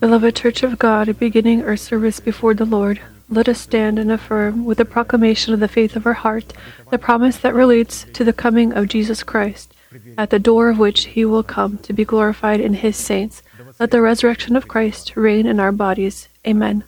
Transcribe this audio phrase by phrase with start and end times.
[0.00, 4.64] Beloved Church of God, beginning our service before the Lord, let us stand and affirm
[4.64, 6.54] with the proclamation of the faith of our heart
[6.90, 9.74] the promise that relates to the coming of Jesus Christ,
[10.16, 13.42] at the door of which he will come to be glorified in his saints.
[13.78, 16.28] Let the resurrection of Christ reign in our bodies.
[16.46, 16.84] Amen.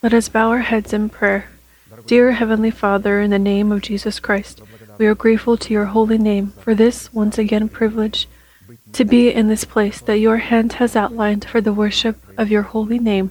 [0.00, 1.50] Let us bow our heads in prayer.
[2.06, 4.60] Dear Heavenly Father, in the name of Jesus Christ,
[4.96, 8.28] we are grateful to your holy name for this once again privilege
[8.92, 12.62] to be in this place that your hand has outlined for the worship of your
[12.62, 13.30] holy name.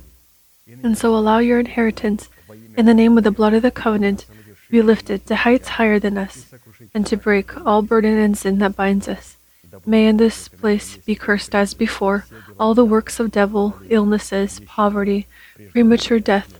[0.83, 2.29] And so allow your inheritance,
[2.77, 4.25] in the name of the blood of the covenant,
[4.69, 6.45] be lifted to heights higher than us,
[6.93, 9.37] and to break all burden and sin that binds us.
[9.85, 12.25] May in this place be cursed as before
[12.59, 15.27] all the works of devil, illnesses, poverty,
[15.71, 16.59] premature death,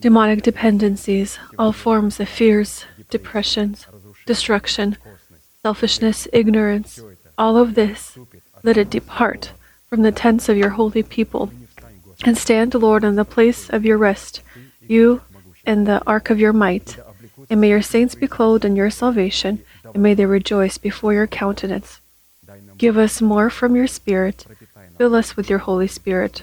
[0.00, 3.86] demonic dependencies, all forms of fears, depressions,
[4.26, 4.96] destruction,
[5.62, 7.00] selfishness, ignorance,
[7.38, 8.18] all of this,
[8.62, 9.52] let it depart
[9.88, 11.50] from the tents of your holy people,
[12.24, 14.42] and stand, Lord, in the place of your rest,
[14.86, 15.22] you
[15.64, 16.98] and the ark of your might.
[17.48, 19.62] And may your saints be clothed in your salvation,
[19.94, 22.00] and may they rejoice before your countenance.
[22.76, 24.44] Give us more from your Spirit,
[24.96, 26.42] fill us with your Holy Spirit,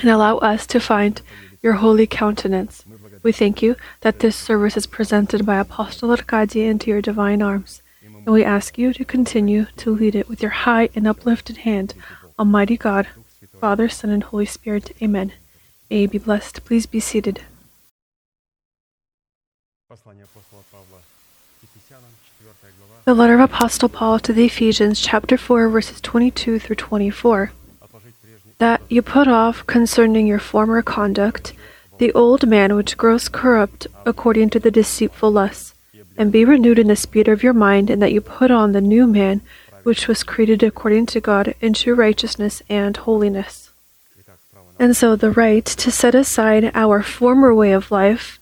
[0.00, 1.22] and allow us to find
[1.62, 2.84] your holy countenance.
[3.22, 7.81] We thank you that this service is presented by Apostle Arkady into your divine arms
[8.24, 11.94] and we ask you to continue to lead it with your high and uplifted hand.
[12.38, 13.08] Almighty God,
[13.60, 14.92] Father, Son, and Holy Spirit.
[15.02, 15.32] Amen.
[15.90, 16.64] May you be blessed.
[16.64, 17.42] Please be seated.
[23.04, 27.52] The letter of Apostle Paul to the Ephesians, chapter 4, verses 22 through 24.
[28.58, 31.52] That you put off concerning your former conduct
[31.98, 35.71] the old man which grows corrupt according to the deceitful lusts
[36.22, 38.80] and be renewed in the spirit of your mind, and that you put on the
[38.80, 39.40] new man,
[39.82, 43.72] which was created according to God in true righteousness and holiness.
[44.78, 48.38] And so the right to set aside our former way of life,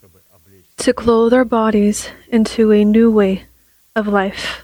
[0.76, 3.44] to clothe our bodies into a new way
[3.96, 4.62] of life.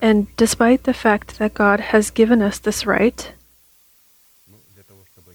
[0.00, 3.32] And despite the fact that God has given us this right,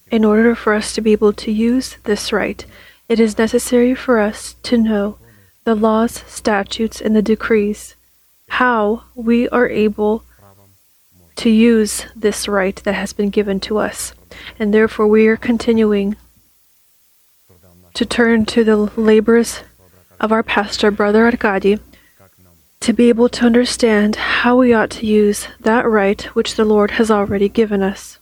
[0.09, 2.65] in order for us to be able to use this right,
[3.09, 5.17] it is necessary for us to know
[5.63, 7.95] the laws, statutes, and the decrees,
[8.49, 10.23] how we are able
[11.37, 14.13] to use this right that has been given to us.
[14.59, 16.15] And therefore, we are continuing
[17.93, 19.61] to turn to the labors
[20.19, 21.79] of our pastor, Brother Arkady,
[22.79, 26.91] to be able to understand how we ought to use that right which the Lord
[26.91, 28.17] has already given us.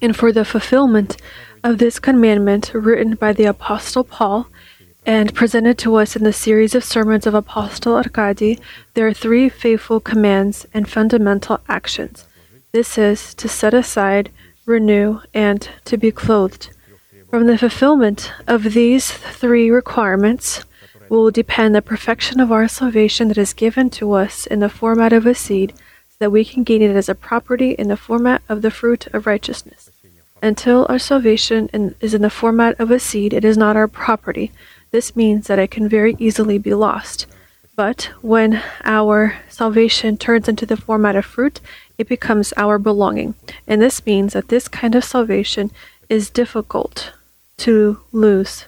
[0.00, 1.16] And for the fulfillment
[1.64, 4.46] of this commandment written by the Apostle Paul,
[5.04, 8.58] and presented to us in the series of sermons of Apostle Arkady,
[8.94, 12.24] there are three faithful commands and fundamental actions.
[12.70, 14.30] This is to set aside,
[14.64, 16.70] renew, and to be clothed.
[17.28, 20.64] From the fulfillment of these three requirements
[21.08, 25.12] will depend the perfection of our salvation that is given to us in the format
[25.12, 25.72] of a seed,
[26.10, 29.08] so that we can gain it as a property in the format of the fruit
[29.08, 29.90] of righteousness.
[30.40, 34.52] Until our salvation is in the format of a seed, it is not our property
[34.92, 37.26] this means that it can very easily be lost.
[37.74, 41.60] But when our salvation turns into the format of fruit,
[41.96, 43.34] it becomes our belonging.
[43.66, 45.70] And this means that this kind of salvation
[46.08, 47.12] is difficult
[47.58, 48.66] to lose.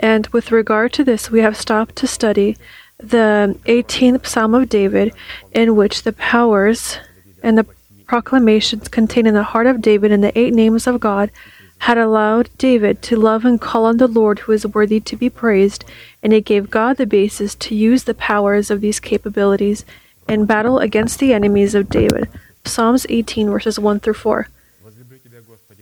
[0.00, 2.56] And with regard to this, we have stopped to study
[2.98, 5.12] the 18th Psalm of David,
[5.52, 6.98] in which the powers
[7.42, 7.66] and the
[8.06, 11.30] proclamations contained in the heart of David and the eight names of God
[11.78, 15.30] had allowed David to love and call on the Lord who is worthy to be
[15.30, 15.84] praised,
[16.22, 19.84] and it gave God the basis to use the powers of these capabilities
[20.28, 22.28] in battle against the enemies of David.
[22.64, 24.48] Psalms 18, verses 1 through 4.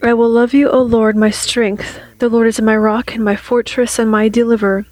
[0.02, 1.98] I will love you, O Lord, my strength.
[2.18, 4.84] The Lord is my rock and my fortress and my deliverer.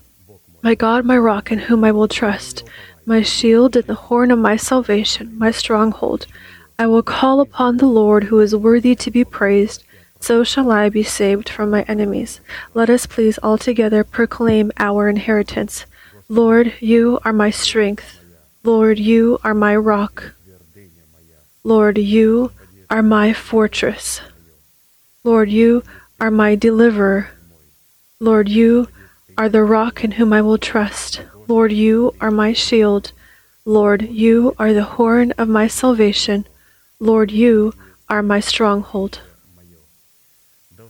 [0.63, 2.63] My God, my rock, in whom I will trust,
[3.05, 6.27] my shield and the horn of my salvation, my stronghold.
[6.79, 9.85] I will call upon the Lord who is worthy to be praised
[10.23, 12.41] so shall I be saved from my enemies.
[12.75, 15.85] Let us please altogether proclaim our inheritance.
[16.29, 18.21] Lord, you are my strength.
[18.63, 20.35] Lord, you are my rock.
[21.65, 22.53] Lord, you
[22.89, 24.21] are my fortress.
[25.25, 25.83] Lord, you
[26.21, 27.31] are my deliverer.
[28.21, 28.87] Lord, you
[29.37, 31.23] are the rock in whom I will trust.
[31.49, 33.11] Lord, you are my shield.
[33.65, 36.47] Lord, you are the horn of my salvation.
[37.01, 37.75] Lord, you
[38.09, 39.21] are my stronghold.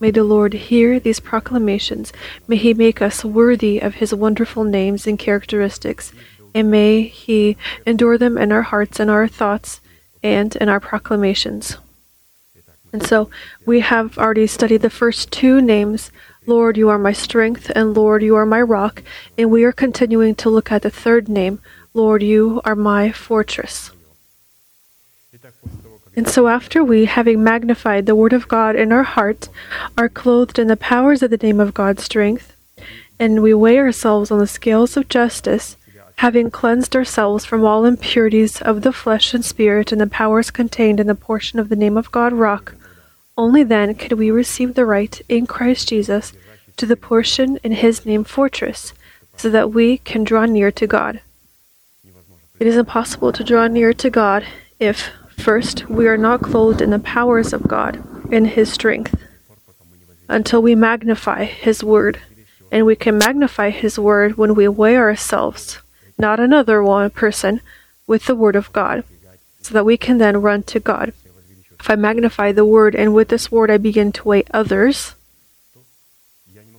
[0.02, 2.12] May the Lord hear these proclamations.
[2.48, 6.12] May He make us worthy of His wonderful names and characteristics,
[6.52, 7.56] and may He
[7.86, 9.80] endure them in our hearts and our thoughts
[10.20, 11.76] and in our proclamations.
[12.92, 13.30] And so
[13.64, 16.10] we have already studied the first two names
[16.46, 19.04] Lord, you are my strength, and Lord, you are my rock.
[19.38, 21.60] And we are continuing to look at the third name
[21.94, 23.92] Lord, you are my fortress.
[26.14, 29.48] And so, after we, having magnified the Word of God in our heart,
[29.96, 32.54] are clothed in the powers of the name of God's strength,
[33.18, 35.76] and we weigh ourselves on the scales of justice,
[36.16, 41.00] having cleansed ourselves from all impurities of the flesh and spirit and the powers contained
[41.00, 42.74] in the portion of the name of God rock,
[43.36, 46.32] only then can we receive the right in Christ Jesus
[46.76, 48.92] to the portion in his name fortress,
[49.36, 51.20] so that we can draw near to God.
[52.58, 54.44] It is impossible to draw near to God
[54.78, 55.08] if,
[55.38, 59.14] first, we are not clothed in the powers of God, in his strength,
[60.28, 62.20] until we magnify his word.
[62.70, 65.78] And we can magnify his word when we weigh ourselves,
[66.16, 67.60] not another one person,
[68.06, 69.04] with the word of God,
[69.60, 71.12] so that we can then run to God.
[71.78, 75.14] If I magnify the word and with this word I begin to weigh others,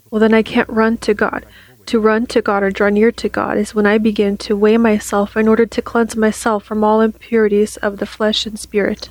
[0.09, 1.45] well, then I can't run to God.
[1.87, 4.77] To run to God or draw near to God is when I begin to weigh
[4.77, 9.09] myself in order to cleanse myself from all impurities of the flesh and spirit.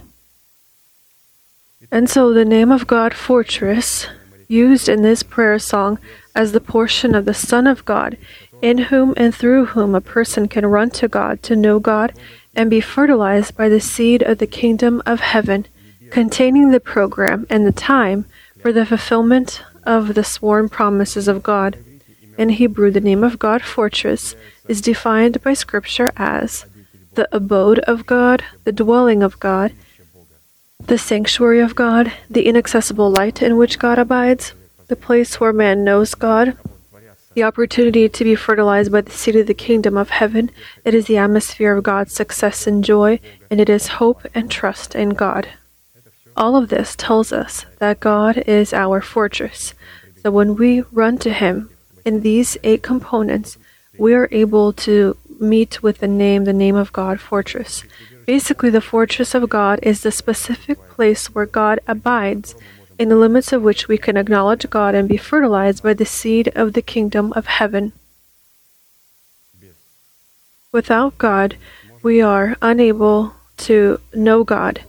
[1.91, 4.07] And so the name of God, Fortress,
[4.49, 5.99] used in this prayer song
[6.35, 8.17] as the portion of the Son of God,
[8.63, 12.15] in whom and through whom a person can run to God to know God
[12.55, 15.67] and be fertilized by the seed of the kingdom of heaven,
[16.11, 18.25] containing the program and the time
[18.59, 21.77] for the fulfillment of the sworn promises of God.
[22.39, 24.35] In Hebrew, the name of God, fortress,
[24.69, 26.65] is defined by Scripture as
[27.15, 29.73] the abode of God, the dwelling of God,
[30.87, 34.55] the sanctuary of God, the inaccessible light in which God abides,
[34.89, 36.57] the place where man knows God,
[37.35, 40.51] the opportunity to be fertilized by the seed of the kingdom of heaven.
[40.85, 43.21] It is the atmosphere of God's success and joy,
[43.51, 45.49] and it is hope and trust in God.
[46.37, 49.75] All of this tells us that God is our fortress.
[50.23, 51.71] So when we run to Him
[52.05, 53.59] in these eight components,
[53.99, 57.85] we are able to meet with the name, the name of God, fortress.
[58.27, 62.55] Basically, the fortress of God is the specific place where God abides,
[62.99, 66.53] in the limits of which we can acknowledge God and be fertilized by the seed
[66.55, 67.93] of the kingdom of heaven.
[70.71, 71.57] Without God,
[72.03, 74.83] we are unable to know God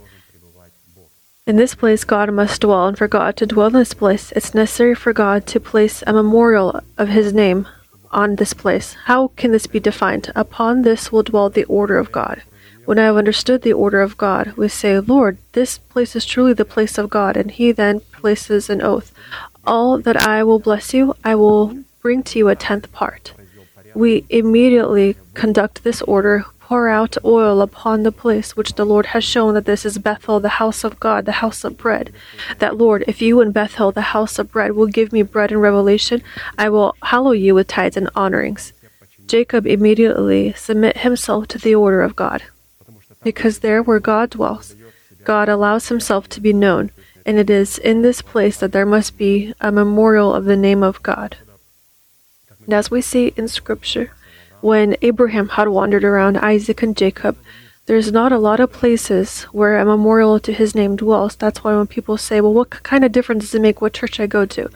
[1.46, 4.54] in this place God must dwell, and for God to dwell in this place, it's
[4.54, 7.68] necessary for God to place a memorial of His name
[8.12, 8.96] on this place.
[9.06, 10.32] How can this be defined?
[10.36, 12.44] Upon this will dwell the order of God.
[12.86, 16.54] When I have understood the order of God, we say, Lord, this place is truly
[16.54, 19.12] the place of God, and He then places an oath.
[19.66, 23.34] All that I will bless you, I will bring to you a tenth part.
[23.94, 29.24] We immediately conduct this order pour out oil upon the place which the Lord has
[29.24, 32.12] shown that this is Bethel, the house of God, the house of bread.
[32.60, 35.58] That, Lord, if you in Bethel, the house of bread, will give me bread in
[35.58, 36.24] revelation,
[36.58, 38.72] I will hallow you with tithes and honorings.
[39.28, 42.44] Jacob immediately submit himself to the order of God,
[43.24, 44.76] because there where God dwells,
[45.26, 46.92] God allows himself to be known,
[47.26, 50.82] and it is in this place that there must be a memorial of the name
[50.82, 51.38] of God.
[52.66, 54.12] And as we see in Scripture,
[54.64, 57.38] when Abraham had wandered around Isaac and Jacob,
[57.86, 61.36] there's not a lot of places where a memorial to his name dwells.
[61.36, 64.22] That's why when people say, well, what kind of difference does it make what church
[64.22, 64.70] I go to?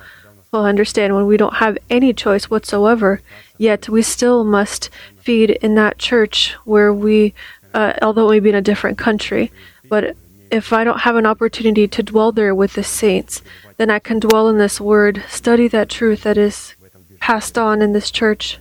[0.51, 3.21] Well, understand when we don't have any choice whatsoever,
[3.57, 4.89] yet we still must
[5.21, 7.33] feed in that church where we,
[7.73, 9.53] uh, although we be in a different country,
[9.89, 10.17] but
[10.51, 13.41] if I don't have an opportunity to dwell there with the saints,
[13.77, 16.75] then I can dwell in this word, study that truth that is
[17.21, 18.59] passed on in this church,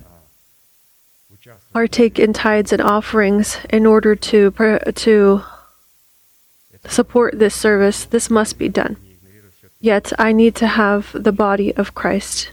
[1.73, 4.51] partake in tithes and offerings in order to
[4.95, 5.43] to
[6.87, 8.05] support this service.
[8.05, 8.97] This must be done.
[9.79, 12.51] Yet I need to have the body of Christ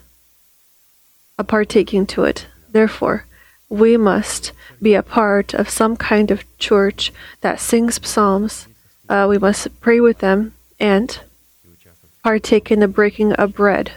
[1.38, 2.46] a partaking to it.
[2.70, 3.26] Therefore,
[3.68, 8.68] we must be a part of some kind of church that sings psalms.
[9.08, 11.20] Uh, we must pray with them and
[12.22, 13.92] partake in the breaking of bread,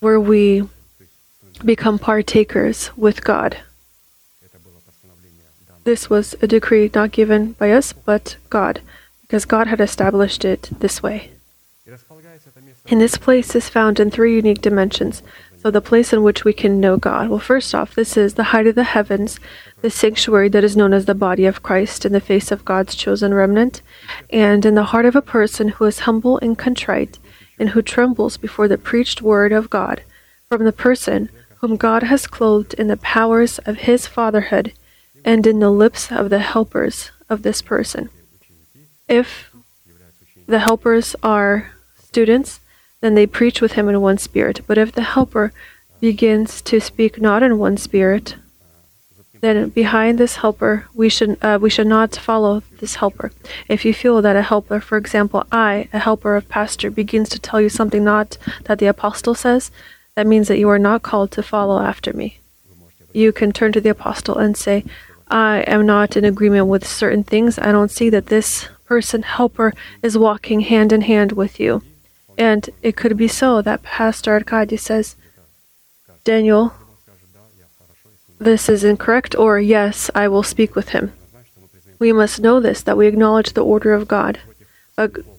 [0.00, 0.68] where we
[1.64, 3.58] become partakers with God.
[5.84, 8.80] This was a decree not given by us, but God,
[9.22, 11.30] because God had established it this way.
[12.88, 15.22] And this place is found in three unique dimensions.
[15.58, 17.30] So, the place in which we can know God.
[17.30, 19.40] Well, first off, this is the height of the heavens,
[19.80, 22.94] the sanctuary that is known as the body of Christ in the face of God's
[22.94, 23.80] chosen remnant,
[24.28, 27.18] and in the heart of a person who is humble and contrite,
[27.58, 30.02] and who trembles before the preached word of God,
[30.50, 31.30] from the person
[31.64, 34.74] whom God has clothed in the powers of his fatherhood
[35.24, 38.10] and in the lips of the helpers of this person.
[39.08, 39.50] If
[40.46, 42.60] the helpers are students,
[43.00, 44.60] then they preach with him in one spirit.
[44.66, 45.54] But if the helper
[46.02, 48.36] begins to speak not in one spirit,
[49.40, 53.32] then behind this helper we should uh, we should not follow this helper.
[53.70, 57.38] If you feel that a helper, for example, I, a helper of pastor, begins to
[57.38, 59.70] tell you something not that the apostle says,
[60.16, 62.38] that means that you are not called to follow after me.
[63.12, 64.84] You can turn to the apostle and say,
[65.28, 67.58] I am not in agreement with certain things.
[67.58, 71.82] I don't see that this person, helper, is walking hand in hand with you.
[72.36, 75.16] And it could be so that Pastor Arkady says,
[76.24, 76.72] Daniel,
[78.38, 81.12] this is incorrect, or yes, I will speak with him.
[81.98, 84.40] We must know this, that we acknowledge the order of God.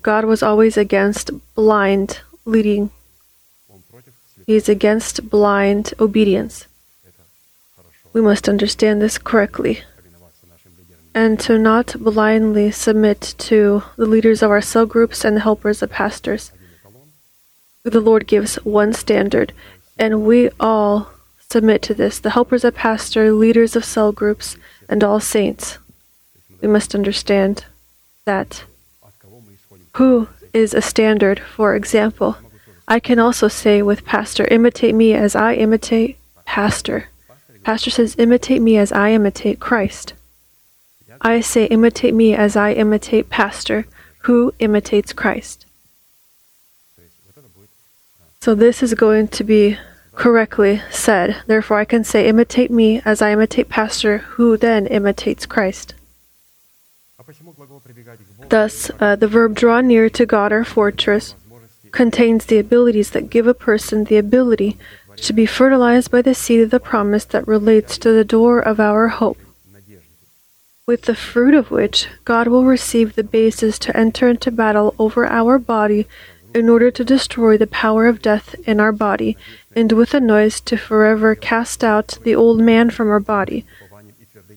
[0.01, 2.91] God was always against blind leading,
[4.46, 6.68] He is against blind obedience.
[8.14, 9.82] We must understand this correctly
[11.16, 15.82] and to not blindly submit to the leaders of our cell groups and the helpers
[15.82, 16.52] of pastors.
[17.84, 19.54] The Lord gives one standard,
[19.98, 21.08] and we all
[21.50, 24.58] submit to this the helpers of pastor, leaders of cell groups,
[24.90, 25.78] and all saints.
[26.62, 27.64] We must understand
[28.25, 28.66] that
[29.94, 32.36] who is a standard, for example.
[32.88, 37.10] I can also say with pastor, imitate me as I imitate pastor.
[37.63, 40.13] Pastor says, imitate me as I imitate Christ.
[41.22, 43.86] I say, imitate me as I imitate pastor,
[44.20, 45.65] who imitates Christ.
[48.42, 49.77] So this is going to be
[50.13, 51.38] correctly said.
[51.48, 55.96] Therefore, I can say, imitate me as I imitate pastor, who then imitates Christ.
[58.50, 61.34] Thus, uh, the verb draw near to God, our fortress,
[61.96, 64.78] contains the abilities that give a person the ability
[65.16, 68.80] to be fertilized by the seed of the promise that relates to the door of
[68.80, 69.38] our hope
[70.86, 75.25] with the fruit of which God will receive the basis to enter into battle over
[75.25, 76.08] our body
[76.54, 79.36] in order to destroy the power of death in our body,
[79.75, 83.66] and with a noise to forever cast out the old man from our body,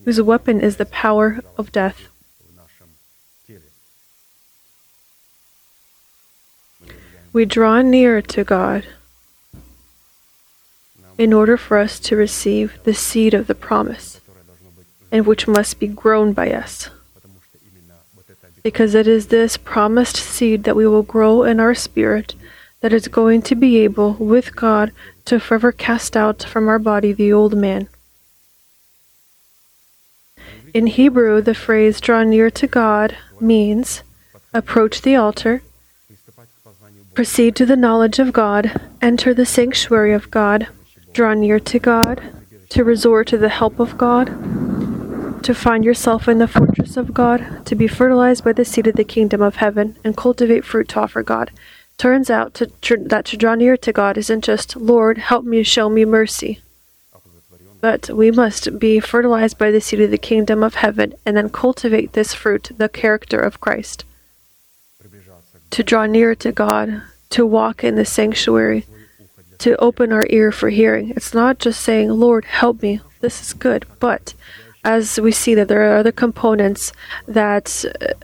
[0.04, 2.07] whose weapon is the power of death.
[7.32, 8.85] We draw near to God
[11.18, 14.20] in order for us to receive the seed of the promise
[15.11, 16.90] and which must be grown by us.
[18.62, 22.35] Because it is this promised seed that we will grow in our spirit
[22.80, 24.92] that is going to be able, with God,
[25.25, 27.88] to forever cast out from our body the old man.
[30.75, 34.02] In Hebrew, the phrase draw near to God means
[34.52, 35.62] approach the altar,
[37.18, 40.68] proceed to the knowledge of God, enter the sanctuary of God,
[41.12, 42.22] draw near to God,
[42.68, 44.26] to resort to the help of God,
[45.42, 48.94] to find yourself in the fortress of God, to be fertilized by the seed of
[48.94, 51.50] the kingdom of heaven, and cultivate fruit to offer God.
[51.96, 55.88] Turns out to, that to draw near to God isn't just, Lord, help me, show
[55.88, 56.60] me mercy.
[57.80, 61.50] But we must be fertilized by the seed of the kingdom of heaven and then
[61.50, 64.04] cultivate this fruit, the character of Christ.
[65.70, 68.87] To draw near to God, to walk in the sanctuary,
[69.58, 71.10] to open our ear for hearing.
[71.10, 73.00] It's not just saying, Lord, help me.
[73.20, 73.84] This is good.
[73.98, 74.34] But
[74.84, 76.92] as we see that there are other components
[77.26, 78.14] that uh,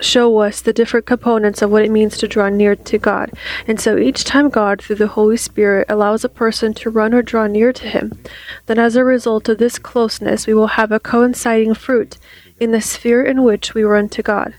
[0.00, 3.30] show us the different components of what it means to draw near to God.
[3.66, 7.22] And so each time God, through the Holy Spirit, allows a person to run or
[7.22, 8.18] draw near to Him,
[8.66, 12.16] then as a result of this closeness, we will have a coinciding fruit
[12.58, 14.54] in the sphere in which we run to God.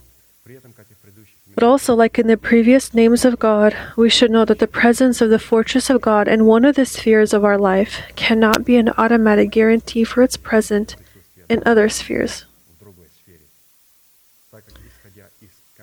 [1.53, 5.21] But also, like in the previous names of God, we should know that the presence
[5.21, 8.77] of the fortress of God in one of the spheres of our life cannot be
[8.77, 10.95] an automatic guarantee for its presence
[11.49, 12.45] in other spheres.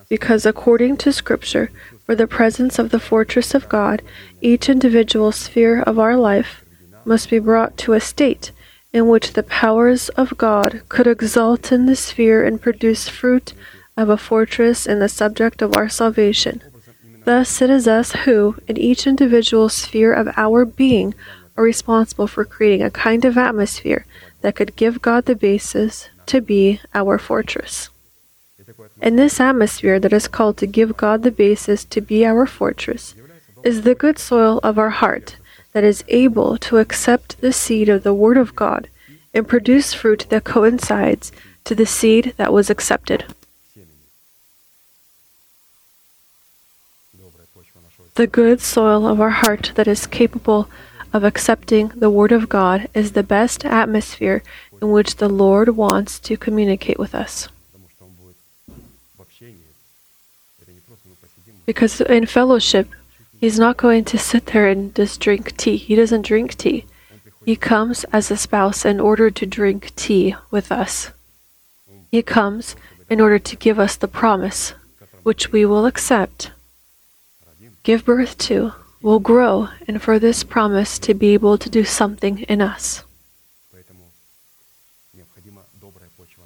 [0.08, 1.70] Because according to Scripture,
[2.06, 4.00] for the presence of the fortress of God,
[4.40, 6.64] each individual sphere of our life
[7.04, 8.50] must be brought to a state
[8.94, 13.52] in which the powers of God could exalt in the sphere and produce fruit
[13.98, 16.62] of a fortress and the subject of our salvation.
[17.24, 21.14] Thus, it is us who, in each individual sphere of our being,
[21.56, 24.06] are responsible for creating a kind of atmosphere
[24.40, 27.90] that could give God the basis to be our fortress.
[29.02, 33.14] And this atmosphere that is called to give God the basis to be our fortress
[33.64, 35.36] is the good soil of our heart
[35.72, 38.88] that is able to accept the seed of the Word of God
[39.34, 41.32] and produce fruit that coincides
[41.64, 43.24] to the seed that was accepted.
[48.18, 50.68] The good soil of our heart that is capable
[51.12, 54.42] of accepting the Word of God is the best atmosphere
[54.82, 57.46] in which the Lord wants to communicate with us.
[61.64, 62.88] Because in fellowship,
[63.40, 65.76] he's not going to sit there and just drink tea.
[65.76, 66.87] He doesn't drink tea.
[67.46, 71.12] He comes as a spouse in order to drink tea with us.
[72.10, 72.75] He comes
[73.08, 74.75] in order to give us the promise,
[75.22, 76.50] which we will accept,
[77.82, 82.40] give birth to, will grow, and for this promise to be able to do something
[82.40, 83.04] in us.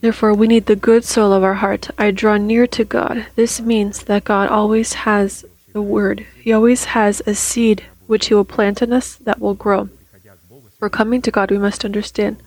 [0.01, 1.91] Therefore, we need the good soil of our heart.
[1.97, 3.27] I draw near to God.
[3.37, 6.27] This means that God always has the word.
[6.41, 9.89] He always has a seed which He will plant in us that will grow.
[10.81, 12.43] For coming to God, we must understand.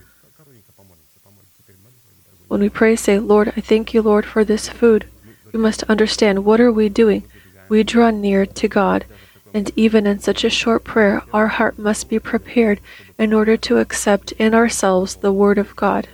[2.50, 5.08] When we pray, say, Lord, I thank you, Lord, for this food.
[5.54, 7.24] We must understand what are we doing?
[7.70, 9.06] We draw near to God.
[9.54, 12.82] And even in such a short prayer, our heart must be prepared
[13.18, 16.08] in order to accept in ourselves the Word of God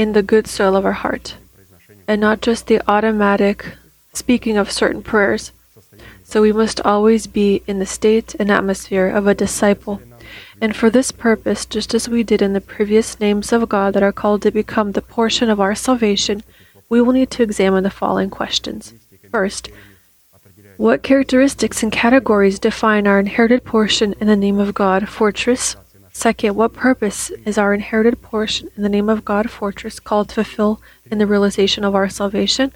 [0.00, 1.36] in the good soil of our heart,
[2.08, 3.76] and not just the automatic
[4.14, 5.52] speaking of certain prayers.
[6.24, 10.00] So we must always be in the state and atmosphere of a disciple.
[10.60, 14.02] And for this purpose, just as we did in the previous names of God that
[14.02, 16.42] are called to become the portion of our salvation,
[16.90, 18.92] we will need to examine the following questions.
[19.30, 19.70] First,
[20.76, 25.76] what characteristics and categories define our inherited portion in the name of God, fortress,
[26.12, 30.34] Second, what purpose is our inherited portion in the name of God fortress called to
[30.34, 32.72] fulfill in the realization of our salvation?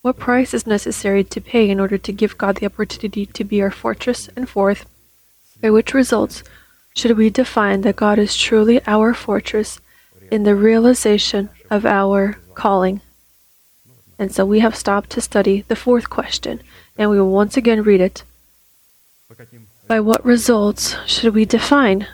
[0.00, 3.60] What price is necessary to pay in order to give God the opportunity to be
[3.60, 4.28] our fortress?
[4.34, 4.86] And fourth,
[5.60, 6.42] by which results
[6.94, 9.80] should we define that God is truly our fortress
[10.30, 13.00] in the realization of our calling?
[14.18, 16.60] And so we have stopped to study the fourth question,
[16.96, 18.24] and we will once again read it.
[19.86, 22.06] By what results should we define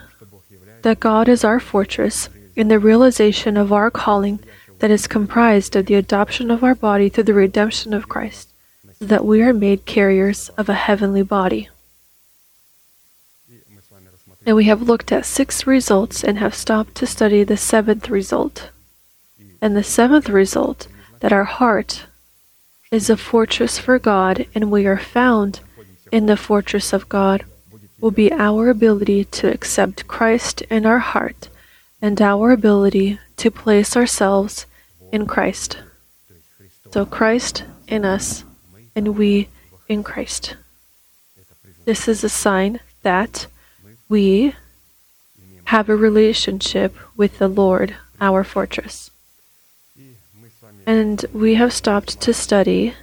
[0.82, 4.38] that God is our fortress in the realization of our calling
[4.80, 8.50] that is comprised of the adoption of our body through the redemption of Christ,
[8.99, 11.69] so that we are made carriers of a heavenly body.
[14.47, 18.69] And we have looked at six results and have stopped to study the seventh result.
[19.62, 20.86] And the seventh result,
[21.21, 22.07] that our heart
[22.91, 25.61] is a fortress for God and we are found
[26.13, 27.45] in the fortress of God
[28.00, 31.49] will be our ability to accept Christ in our heart
[32.00, 34.67] and our ability to place ourselves
[35.11, 35.79] in Christ.
[36.93, 38.45] So, Christ in us
[38.95, 39.49] and we
[39.89, 40.57] in Christ.
[41.85, 43.47] This is a sign that
[44.09, 44.55] we
[45.65, 49.11] have a relationship with the Lord, our fortress.
[50.86, 52.94] And we have stopped to study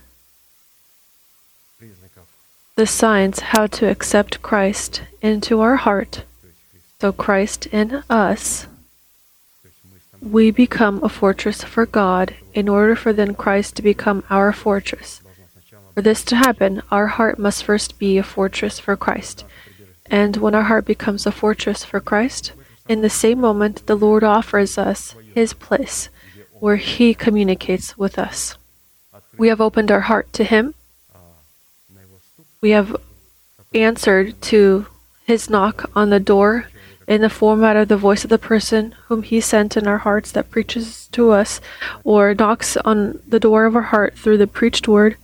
[2.76, 6.24] the signs how to accept Christ into our heart.
[7.00, 8.68] So, Christ in us,
[10.22, 15.22] we become a fortress for God in order for then Christ to become our fortress.
[15.96, 19.44] For this to happen, our heart must first be a fortress for Christ.
[20.06, 22.54] And when our heart becomes a fortress for Christ,
[22.88, 26.10] in the same moment the Lord offers us His place
[26.62, 28.56] where He communicates with us.
[29.38, 30.74] We have opened our heart to Him
[32.62, 32.96] we have
[33.74, 34.86] answered to
[35.26, 36.68] his knock on the door
[37.08, 40.32] in the format of the voice of the person whom he sent in our hearts
[40.32, 41.60] that preaches to us
[42.04, 45.18] or knocks on the door of our heart through the preached word,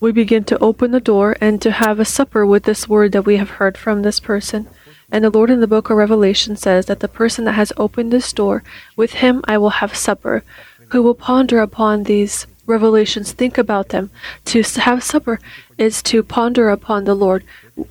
[0.00, 3.24] we begin to open the door and to have a supper with this word that
[3.24, 4.68] we have heard from this person.
[5.12, 8.12] And the Lord in the book of Revelation says that the person that has opened
[8.12, 8.62] this door,
[8.96, 10.44] with him I will have supper,
[10.90, 14.10] who will ponder upon these revelations, think about them.
[14.46, 15.40] To have supper
[15.78, 17.44] is to ponder upon the Lord.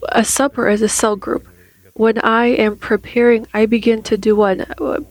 [0.09, 1.47] A supper is a cell group.
[1.93, 4.57] When I am preparing, I begin to do what?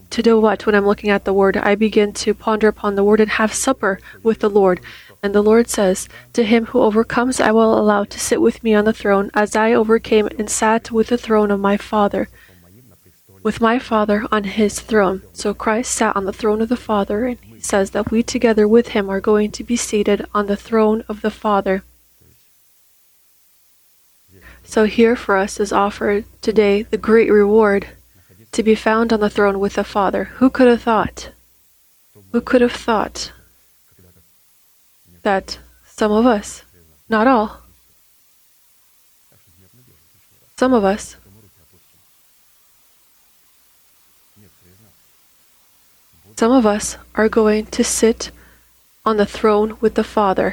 [0.09, 0.65] To do what?
[0.65, 3.53] When I'm looking at the Word, I begin to ponder upon the Word and have
[3.53, 4.81] supper with the Lord.
[5.21, 8.73] And the Lord says, To him who overcomes, I will allow to sit with me
[8.73, 12.29] on the throne, as I overcame and sat with the throne of my Father,
[13.43, 15.23] with my Father on his throne.
[15.33, 18.65] So Christ sat on the throne of the Father, and he says that we together
[18.67, 21.83] with him are going to be seated on the throne of the Father.
[24.63, 27.87] So here for us is offered today the great reward
[28.53, 30.25] to be found on the throne with the Father.
[30.35, 31.31] Who could have thought?
[32.31, 33.31] Who could have thought
[35.29, 36.63] that some of us,
[37.07, 37.61] not all,
[40.57, 41.03] some of us,
[46.35, 48.31] some of us are going to sit
[49.05, 50.49] on the throne with the Father.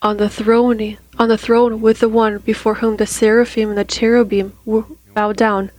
[0.00, 3.92] On the throne on the throne with the one before whom the seraphim and the
[3.96, 5.72] cherubim will bow down.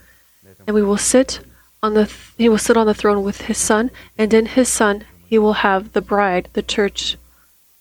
[0.67, 1.39] And we will sit
[1.81, 4.67] on the th- he will sit on the throne with his son and in his
[4.67, 7.17] son he will have the bride, the church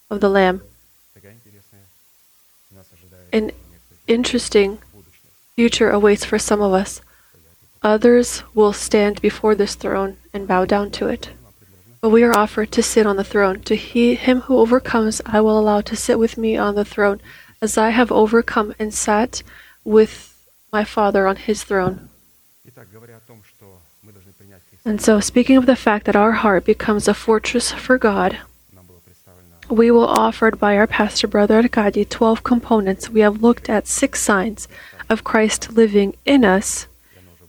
[0.08, 0.62] of the Lamb.
[3.30, 3.50] An
[4.06, 4.78] interesting
[5.54, 7.02] future awaits for some of us.
[7.82, 11.28] Others will stand before this throne and bow down to it.
[12.00, 13.60] But we are offered to sit on the throne.
[13.68, 17.20] To he, him who overcomes, I will allow to sit with me on the throne,
[17.60, 19.42] as I have overcome and sat
[19.84, 20.10] with
[20.72, 22.08] my Father on his throne.
[24.84, 28.38] And so, speaking of the fact that our heart becomes a fortress for God,
[29.70, 33.08] we will offered by our pastor brother Arkady 12 components.
[33.08, 34.66] We have looked at six signs
[35.08, 36.88] of Christ living in us,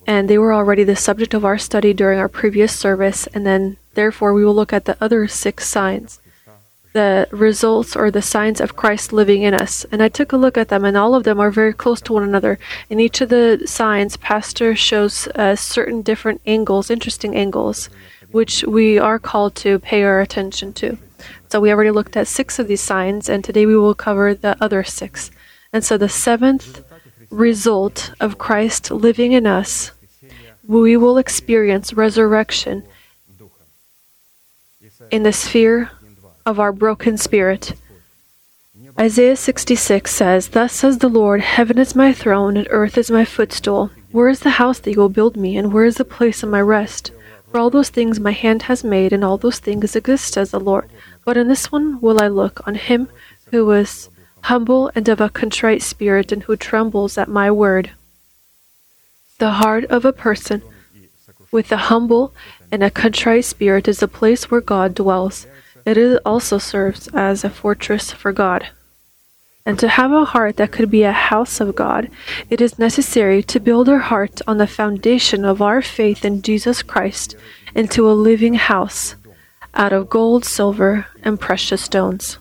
[0.05, 3.77] and they were already the subject of our study during our previous service, and then
[3.95, 6.19] therefore we will look at the other six signs
[6.93, 9.84] the results or the signs of Christ living in us.
[9.91, 12.13] And I took a look at them, and all of them are very close to
[12.13, 12.60] one another.
[12.89, 17.89] In each of the signs, Pastor shows uh, certain different angles, interesting angles,
[18.32, 20.97] which we are called to pay our attention to.
[21.49, 24.56] So we already looked at six of these signs, and today we will cover the
[24.62, 25.32] other six.
[25.71, 26.84] And so the seventh
[27.32, 29.91] result of Christ living in us,
[30.67, 32.84] we will experience resurrection
[35.12, 35.91] in the sphere
[36.45, 37.73] of our broken spirit.
[38.99, 43.25] Isaiah 66 says, Thus says the Lord, Heaven is my throne, and earth is my
[43.25, 43.91] footstool.
[44.12, 46.49] Where is the house that you will build me, and where is the place of
[46.49, 47.12] my rest?
[47.49, 50.60] For all those things my hand has made, and all those things exist, says the
[50.60, 50.89] Lord.
[51.25, 53.10] But in this one will I look, on him
[53.51, 54.10] who is
[54.41, 57.91] humble and of a contrite spirit, and who trembles at my word.
[59.39, 60.62] The heart of a person
[61.51, 62.34] with a humble
[62.71, 65.47] and a contrite spirit is the place where God dwells.
[65.85, 68.69] It also serves as a fortress for God.
[69.65, 72.09] And to have a heart that could be a house of God,
[72.49, 76.83] it is necessary to build our heart on the foundation of our faith in Jesus
[76.83, 77.35] Christ
[77.73, 79.15] into a living house
[79.73, 82.37] out of gold, silver, and precious stones.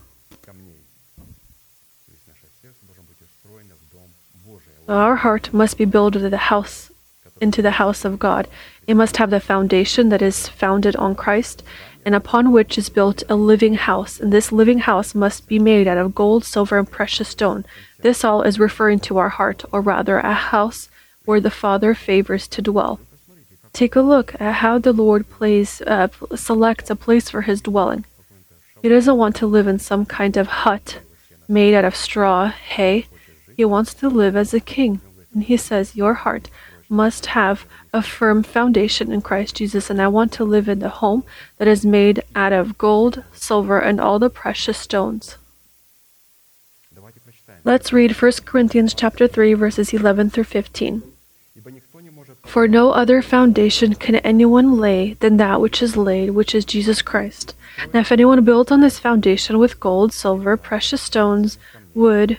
[4.89, 6.91] Our heart must be built into the house
[7.41, 8.47] into the house of God.
[8.87, 11.65] It must have the foundation that is founded on Christ
[12.05, 14.19] and upon which is built a living house.
[14.19, 17.65] And this living house must be made out of gold, silver, and precious stone.
[18.01, 20.89] This all is referring to our heart, or rather, a house
[21.25, 23.01] where the Father favors to dwell.
[23.73, 28.05] Take a look at how the Lord plays, uh, selects a place for his dwelling.
[28.83, 30.99] He doesn't want to live in some kind of hut
[31.49, 33.07] made out of straw, hay.
[33.57, 35.01] He wants to live as a king.
[35.33, 36.51] And he says, Your heart
[36.93, 40.91] must have a firm foundation in Christ Jesus, and I want to live in the
[41.01, 41.25] home
[41.57, 45.39] that is made out of gold, silver, and all the precious stones.
[47.65, 51.03] Let's read 1 Corinthians chapter 3 verses 11 through 15.
[52.45, 57.01] For no other foundation can anyone lay than that which is laid, which is Jesus
[57.01, 57.55] Christ.
[57.95, 61.57] Now if anyone builds on this foundation with gold, silver, precious stones,
[61.95, 62.39] wood,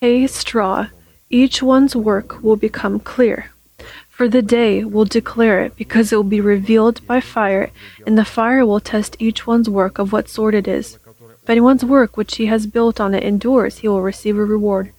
[0.00, 0.88] hay, straw,
[1.30, 3.50] each one's work will become clear.
[4.16, 7.70] For the day will declare it, because it will be revealed by fire,
[8.06, 10.98] and the fire will test each one's work of what sort it is.
[11.42, 14.90] If anyone's work which he has built on it endures, he will receive a reward.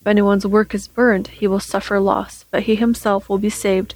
[0.00, 3.94] If anyone's work is burned, he will suffer loss, but he himself will be saved,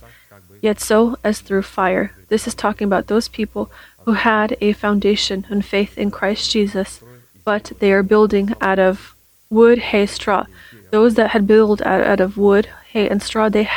[0.62, 2.14] yet so as through fire.
[2.28, 3.72] This is talking about those people
[4.04, 7.00] who had a foundation and faith in Christ Jesus,
[7.44, 9.16] but they are building out of
[9.50, 10.46] wood, hay, straw.
[10.92, 13.68] Those that had built out, out of wood, hay, and straw, they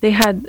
[0.00, 0.48] they had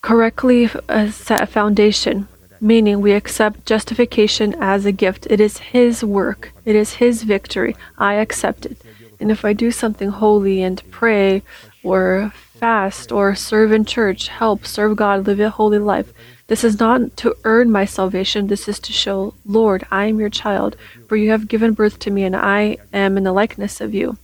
[0.00, 2.28] correctly uh, set a foundation,
[2.60, 5.26] meaning we accept justification as a gift.
[5.30, 7.76] It is His work, it is His victory.
[7.98, 8.78] I accept it.
[9.20, 11.42] And if I do something holy and pray
[11.82, 16.12] or fast or serve in church, help, serve God, live a holy life,
[16.46, 18.46] this is not to earn my salvation.
[18.46, 20.76] This is to show, Lord, I am your child,
[21.06, 24.16] for you have given birth to me and I am in the likeness of you.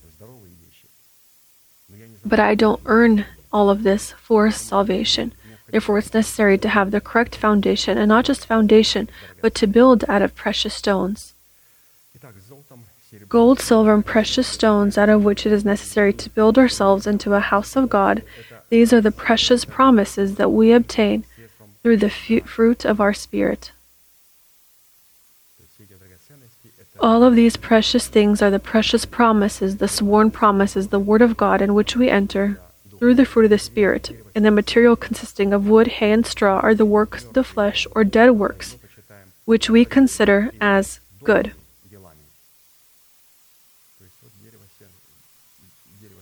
[2.24, 5.32] But I don't earn all of this for salvation.
[5.70, 9.08] Therefore, it's necessary to have the correct foundation, and not just foundation,
[9.40, 11.34] but to build out of precious stones.
[13.28, 17.32] Gold, silver, and precious stones out of which it is necessary to build ourselves into
[17.34, 18.24] a house of God,
[18.70, 21.24] these are the precious promises that we obtain
[21.82, 23.70] through the fruit of our spirit.
[26.98, 31.36] All of these precious things are the precious promises, the sworn promises, the Word of
[31.36, 32.58] God in which we enter
[33.04, 36.58] through the fruit of the Spirit, and the material consisting of wood, hay, and straw
[36.60, 38.78] are the works of the flesh or dead works,
[39.44, 41.52] which we consider as good.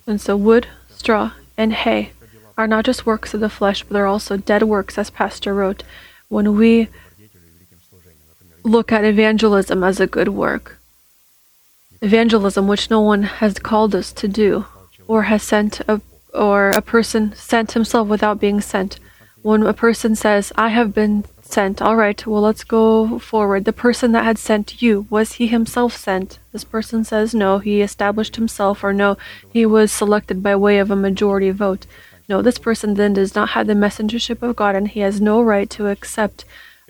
[0.08, 2.10] And so, wood, straw, and hay
[2.58, 5.84] are not just works of the flesh, but they're also dead works, as Pastor wrote.
[6.28, 6.88] When we
[8.64, 10.80] look at evangelism as a good work,
[12.00, 14.66] evangelism which no one has called us to do
[15.06, 16.00] or has sent a
[16.32, 18.98] or a person sent himself without being sent.
[19.42, 23.64] When a person says, I have been sent, all right, well, let's go forward.
[23.64, 26.38] The person that had sent you, was he himself sent?
[26.52, 29.18] This person says, no, he established himself, or no,
[29.52, 31.86] he was selected by way of a majority vote.
[32.28, 35.42] No, this person then does not have the messengership of God, and he has no
[35.42, 36.44] right to accept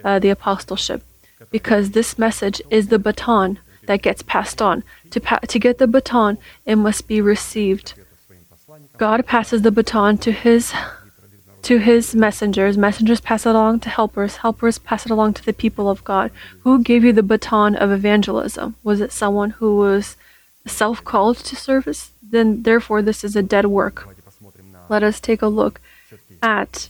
[0.04, 1.02] uh, the apostleship
[1.50, 4.84] because this message is the baton that gets passed on.
[5.10, 7.94] To, pa- to get the baton, it must be received.
[8.98, 10.72] God passes the baton to his
[11.62, 12.76] to his messengers.
[12.76, 14.36] Messengers pass it along to helpers.
[14.36, 16.30] Helpers pass it along to the people of God.
[16.60, 18.76] Who gave you the baton of evangelism?
[18.82, 20.16] Was it someone who was
[20.66, 22.10] self-called to service?
[22.22, 24.08] Then therefore this is a dead work.
[24.88, 25.80] Let us take a look
[26.42, 26.88] at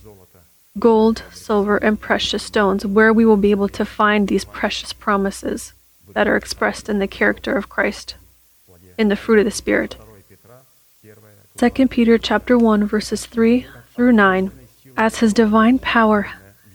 [0.79, 5.73] gold, silver, and precious stones, where we will be able to find these precious promises
[6.13, 8.15] that are expressed in the character of Christ,
[8.97, 9.95] in the fruit of the Spirit.
[11.55, 14.51] 2 Peter chapter 1 verses 3 through 9
[14.97, 16.27] as his divine power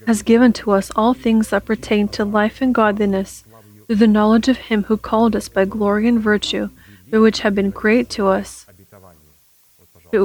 [0.07, 3.43] has given to us all things that pertain to life and godliness
[3.87, 6.71] through the knowledge of him who called us by glory and virtue
[7.11, 8.67] by which have been great to us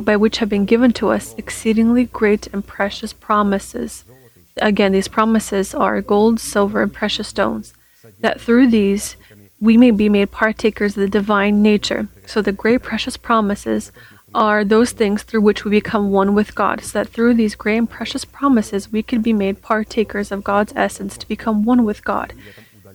[0.03, 4.05] by which have been given to us exceedingly great and precious promises.
[4.57, 7.73] Again these promises are gold silver and precious stones
[8.19, 9.15] that through these
[9.59, 12.07] we may be made partakers of the divine nature.
[12.27, 13.91] So the great precious promises
[14.36, 17.78] are those things through which we become one with God, so that through these great
[17.78, 22.04] and precious promises we could be made partakers of God's essence to become one with
[22.04, 22.34] God,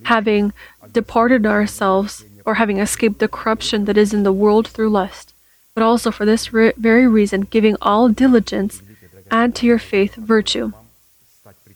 [0.04, 0.52] having
[0.92, 5.34] departed ourselves or having escaped the corruption that is in the world through lust.
[5.74, 8.82] But also for this re- very reason, giving all diligence,
[9.30, 10.72] add to your faith virtue,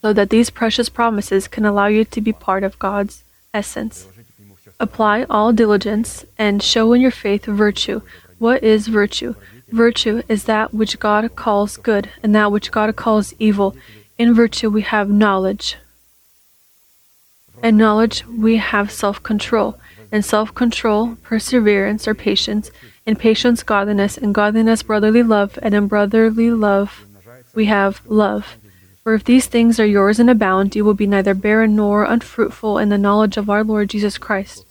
[0.01, 3.23] so that these precious promises can allow you to be part of God's
[3.53, 4.07] essence.
[4.79, 8.01] Apply all diligence and show in your faith virtue.
[8.43, 9.35] What is virtue?
[9.71, 13.73] Virtue is that which God calls good and that which God calls evil.
[14.17, 15.77] In virtue, we have knowledge.
[17.63, 19.79] In knowledge, we have self control.
[20.11, 22.69] In self control, perseverance or patience.
[23.05, 24.17] In patience, godliness.
[24.17, 25.57] In godliness, brotherly love.
[25.61, 27.05] And in brotherly love,
[27.55, 28.57] we have love.
[29.03, 32.77] For if these things are yours and abound, you will be neither barren nor unfruitful
[32.77, 34.65] in the knowledge of our Lord Jesus Christ.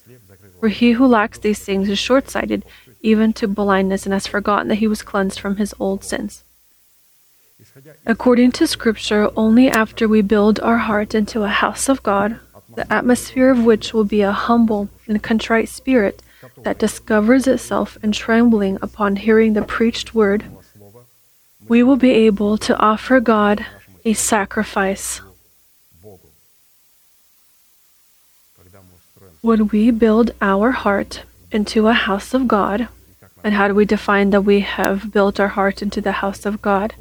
[0.61, 2.67] For he who lacks these things is short sighted,
[3.03, 6.45] even to blindness, and has forgotten that he was cleansed from his old sins.
[8.07, 12.38] According to Scripture, only after we build our heart into a house of God,
[12.75, 16.23] the atmosphere of which will be a humble and contrite spirit
[16.62, 20.45] that discovers itself in trembling upon hearing the preached word,
[21.69, 23.65] we will be able to offer God
[24.05, 25.21] a sacrifice.
[29.41, 32.88] When we build our heart into a house of God,
[33.45, 36.62] and how do we define that we have built our heart into the house of
[36.62, 36.95] God?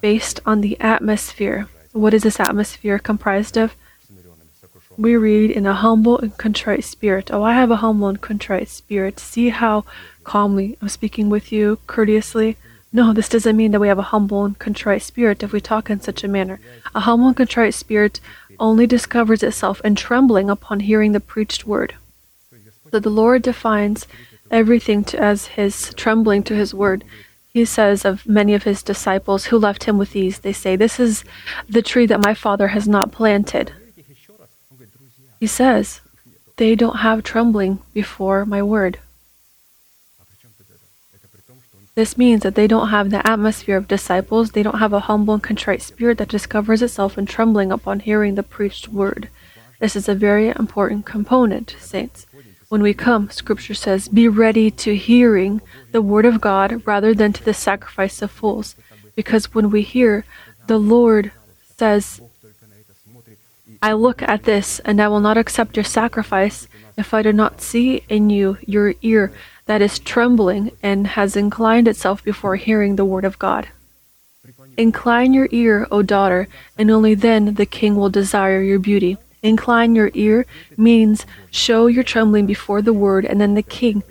[0.00, 1.68] Based on the atmosphere.
[1.92, 3.74] What is this atmosphere comprised of?
[4.96, 7.30] We read in a humble and contrite spirit.
[7.32, 9.18] Oh, I have a humble and contrite spirit.
[9.18, 9.84] See how
[10.22, 12.56] calmly I'm speaking with you, courteously.
[12.92, 15.90] No, this doesn't mean that we have a humble and contrite spirit if we talk
[15.90, 16.60] in such a manner.
[16.94, 18.20] A humble and contrite spirit
[18.60, 21.94] only discovers itself in trembling upon hearing the preached word.
[22.94, 24.06] So the Lord defines
[24.52, 27.02] everything to, as his trembling to his word.
[27.52, 31.00] He says of many of his disciples who left him with these, they say, This
[31.00, 31.24] is
[31.68, 33.72] the tree that my father has not planted.
[35.40, 36.02] He says,
[36.54, 39.00] They don't have trembling before my word.
[41.96, 45.34] This means that they don't have the atmosphere of disciples, they don't have a humble
[45.34, 49.30] and contrite spirit that discovers itself in trembling upon hearing the preached word.
[49.80, 52.26] This is a very important component, saints.
[52.74, 55.60] When we come, Scripture says, be ready to hearing
[55.92, 58.74] the word of God rather than to the sacrifice of fools.
[59.14, 60.24] Because when we hear,
[60.66, 61.30] the Lord
[61.78, 62.20] says,
[63.80, 67.60] I look at this and I will not accept your sacrifice if I do not
[67.60, 69.32] see in you your ear
[69.66, 73.68] that is trembling and has inclined itself before hearing the word of God.
[74.76, 79.16] Incline your ear, O daughter, and only then the king will desire your beauty.
[79.44, 80.46] Incline your ear
[80.78, 84.02] means show your trembling before the word, and then the king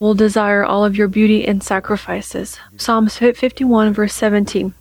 [0.00, 2.58] will desire all of your beauty and sacrifices.
[2.76, 4.74] Psalms 51, verse 17.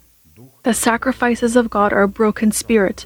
[0.63, 3.05] The sacrifices of God are a broken spirit.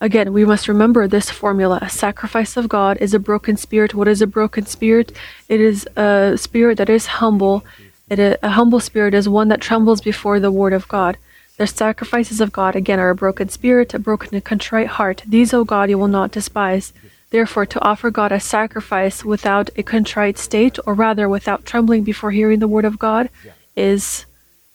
[0.00, 1.78] Again, we must remember this formula.
[1.82, 3.94] A sacrifice of God is a broken spirit.
[3.94, 5.12] What is a broken spirit?
[5.48, 7.62] It is a spirit that is humble
[8.08, 11.16] It, a humble spirit is one that trembles before the word of God.
[11.56, 15.22] The sacrifices of God, again, are a broken spirit, a broken and contrite heart.
[15.26, 16.92] These, O God, you will not despise.
[17.30, 22.32] Therefore, to offer God a sacrifice without a contrite state, or rather without trembling before
[22.32, 23.30] hearing the word of God,
[23.76, 24.26] is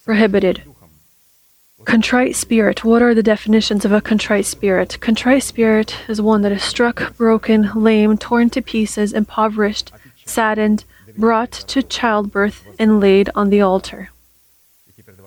[0.05, 0.63] prohibited.
[1.85, 2.83] Contrite spirit.
[2.83, 4.99] What are the definitions of a contrite spirit?
[5.01, 9.91] Contrite spirit is one that is struck, broken, lame, torn to pieces, impoverished,
[10.25, 10.83] saddened,
[11.17, 14.11] brought to childbirth, and laid on the altar.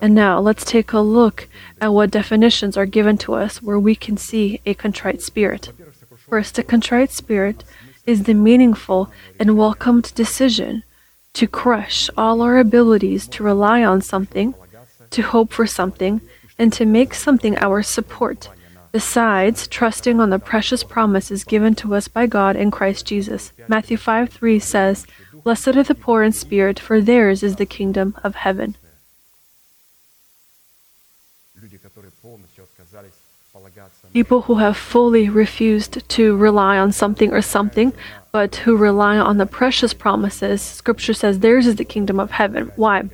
[0.03, 1.49] And now let's take a look
[1.81, 5.71] at what definitions are given to us where we can see a contrite spirit.
[6.29, 7.63] First, a contrite spirit
[8.05, 10.83] is the meaningful and welcomed decision
[11.35, 14.57] to crush all our abilities to rely on something,
[15.11, 16.21] to hope for something,
[16.59, 18.51] and to make something our support,
[18.91, 23.53] besides trusting on the precious promises given to us by God in Christ Jesus.
[23.69, 25.07] Matthew 5 3 says,
[25.45, 28.77] Blessed are the poor in spirit, for theirs is the kingdom of heaven.
[34.13, 37.93] people who have fully refused to rely on something or something,
[38.31, 40.61] but who rely on the precious promises.
[40.61, 42.71] Scripture says theirs is the kingdom of heaven.
[42.77, 43.05] Why?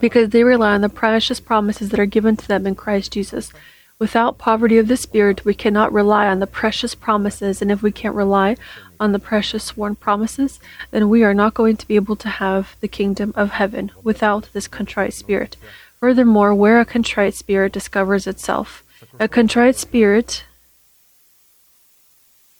[0.00, 3.52] Because they rely on the precious promises that are given to them in Christ Jesus.
[3.98, 7.92] Without poverty of the Spirit, we cannot rely on the precious promises, and if we
[7.92, 8.56] can't rely
[8.98, 10.58] on the precious sworn promises,
[10.90, 14.48] then we are not going to be able to have the kingdom of heaven without
[14.52, 15.56] this contrite spirit.
[16.00, 18.82] Furthermore, where a contrite spirit discovers itself,
[19.18, 20.44] a contrite spirit,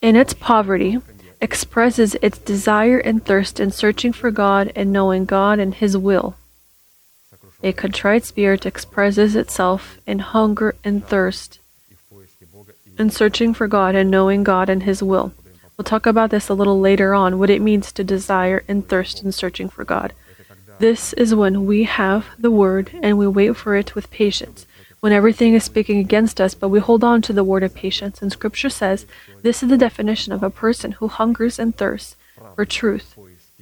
[0.00, 0.98] in its poverty,
[1.40, 6.36] expresses its desire and thirst in searching for God and knowing God and His will.
[7.62, 11.58] A contrite spirit expresses itself in hunger and thirst
[12.98, 15.32] in searching for God and knowing God and His will.
[15.76, 19.22] We'll talk about this a little later on, what it means to desire and thirst
[19.22, 20.12] in searching for God.
[20.78, 24.66] This is when we have the Word and we wait for it with patience
[25.02, 28.22] when everything is speaking against us, but we hold on to the word of patience.
[28.22, 29.04] And scripture says,
[29.42, 32.14] This is the definition of a person who hungers and thirsts
[32.54, 33.18] for truth,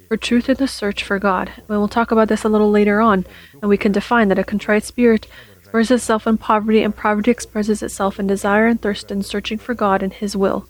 [0.07, 1.51] for truth in the search for God.
[1.57, 3.25] And we'll talk about this a little later on,
[3.63, 5.27] and we can define that a contrite spirit
[5.57, 9.73] expresses itself in poverty, and poverty expresses itself in desire and thirst in searching for
[9.73, 10.69] God and His will.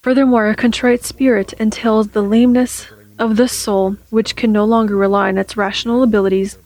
[0.00, 2.86] Furthermore, a contrite spirit entails the lameness
[3.18, 6.56] of the soul, which can no longer rely on its rational abilities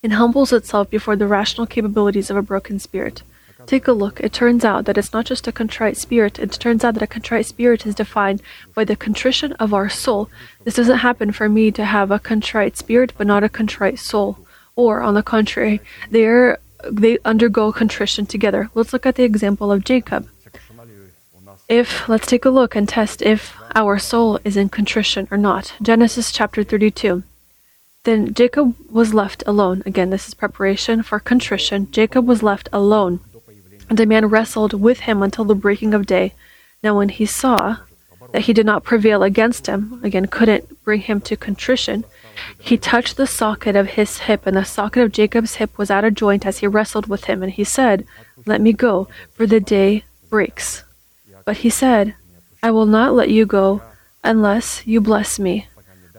[0.00, 3.22] it humbles itself before the rational capabilities of a broken spirit.
[3.66, 6.84] Take a look, it turns out that it's not just a contrite spirit, it turns
[6.84, 8.40] out that a contrite spirit is defined
[8.76, 10.30] by the contrition of our soul.
[10.62, 14.38] This doesn't happen for me to have a contrite spirit but not a contrite soul.
[14.76, 16.58] Or, on the contrary, they're,
[16.88, 18.70] they undergo contrition together.
[18.74, 20.28] Let's look at the example of Jacob.
[21.68, 25.74] If, let's take a look and test if our soul is in contrition or not.
[25.82, 27.24] Genesis chapter 32.
[28.08, 29.82] Then Jacob was left alone.
[29.84, 31.90] Again, this is preparation for contrition.
[31.90, 33.20] Jacob was left alone.
[33.90, 36.32] And a man wrestled with him until the breaking of day.
[36.82, 37.76] Now, when he saw
[38.32, 42.06] that he did not prevail against him, again, couldn't bring him to contrition,
[42.58, 46.04] he touched the socket of his hip, and the socket of Jacob's hip was out
[46.04, 47.42] of joint as he wrestled with him.
[47.42, 48.06] And he said,
[48.46, 50.82] Let me go, for the day breaks.
[51.44, 52.14] But he said,
[52.62, 53.82] I will not let you go
[54.24, 55.66] unless you bless me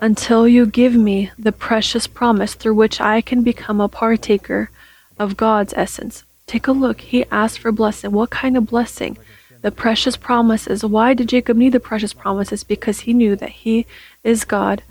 [0.01, 4.69] until you give me the precious promise through which I can become a partaker
[5.17, 6.23] of God's essence.
[6.47, 7.01] Take a look.
[7.01, 8.12] He asked for blessing.
[8.12, 9.17] What kind of blessing?
[9.62, 10.83] The precious promises.
[10.83, 12.63] Why did Jacob need the precious promises?
[12.63, 13.85] Because he knew that he
[14.23, 14.83] is God.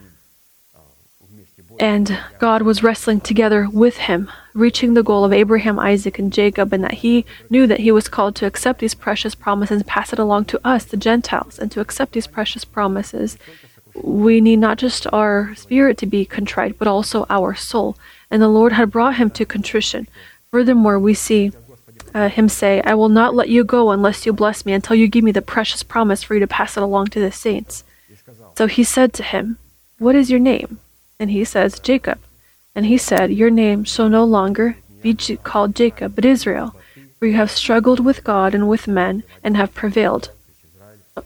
[1.80, 6.72] And God was wrestling together with him, reaching the goal of Abraham, Isaac, and Jacob,
[6.72, 10.12] and that he knew that he was called to accept these precious promises and pass
[10.12, 13.38] it along to us, the Gentiles, and to accept these precious promises
[14.02, 17.96] we need not just our spirit to be contrite, but also our soul.
[18.30, 20.08] And the Lord had brought him to contrition.
[20.50, 21.52] Furthermore, we see
[22.14, 25.08] uh, him say, I will not let you go unless you bless me until you
[25.08, 27.84] give me the precious promise for you to pass it along to the saints.
[28.56, 29.58] So he said to him,
[29.98, 30.80] What is your name?
[31.18, 32.18] And he says, Jacob.
[32.74, 36.74] And he said, Your name shall no longer be called Jacob, but Israel,
[37.18, 40.30] for you have struggled with God and with men and have prevailed.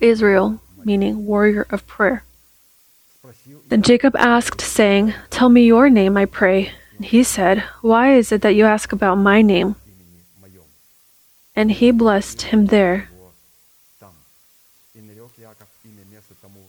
[0.01, 2.25] Israel, meaning warrior of prayer.
[3.73, 6.73] Then Jacob asked, saying, Tell me your name, I pray.
[6.99, 9.77] And he said, Why is it that you ask about my name?
[11.57, 13.09] And he blessed him there.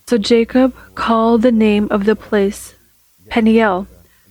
[0.08, 2.74] So Jacob called the name of the place
[3.28, 3.86] Peniel,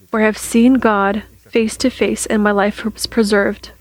[0.08, 3.72] where I have seen God face to face, and my life was preserved.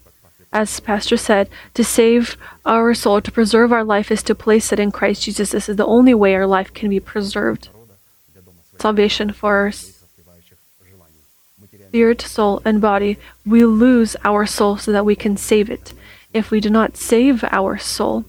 [0.51, 2.35] As Pastor said, to save
[2.65, 5.51] our soul, to preserve our life, is to place it in Christ Jesus.
[5.51, 7.69] This is the only way our life can be preserved
[8.81, 9.71] salvation for our
[11.87, 15.93] spirit, soul, and body, we lose our soul so that we can save it.
[16.33, 18.25] If we do not save our soul,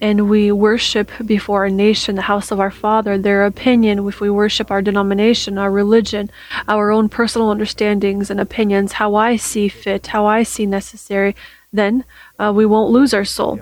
[0.00, 4.30] and we worship before our nation, the house of our Father, their opinion, if we
[4.30, 6.30] worship our denomination, our religion,
[6.66, 11.36] our own personal understandings and opinions, how I see fit, how I see necessary,
[11.72, 12.04] then
[12.38, 13.60] uh, we won't lose our soul.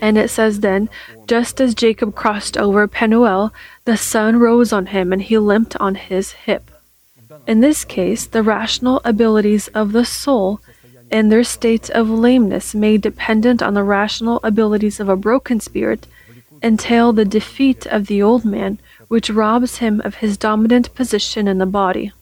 [0.00, 0.88] And it says then,
[1.26, 3.52] just as Jacob crossed over Penuel,
[3.84, 6.70] the sun rose on him and he limped on his hip.
[7.46, 10.60] In this case, the rational abilities of the soul
[11.10, 16.06] and their state of lameness, made dependent on the rational abilities of a broken spirit,
[16.62, 18.78] entail the defeat of the old man,
[19.08, 22.12] which robs him of his dominant position in the body.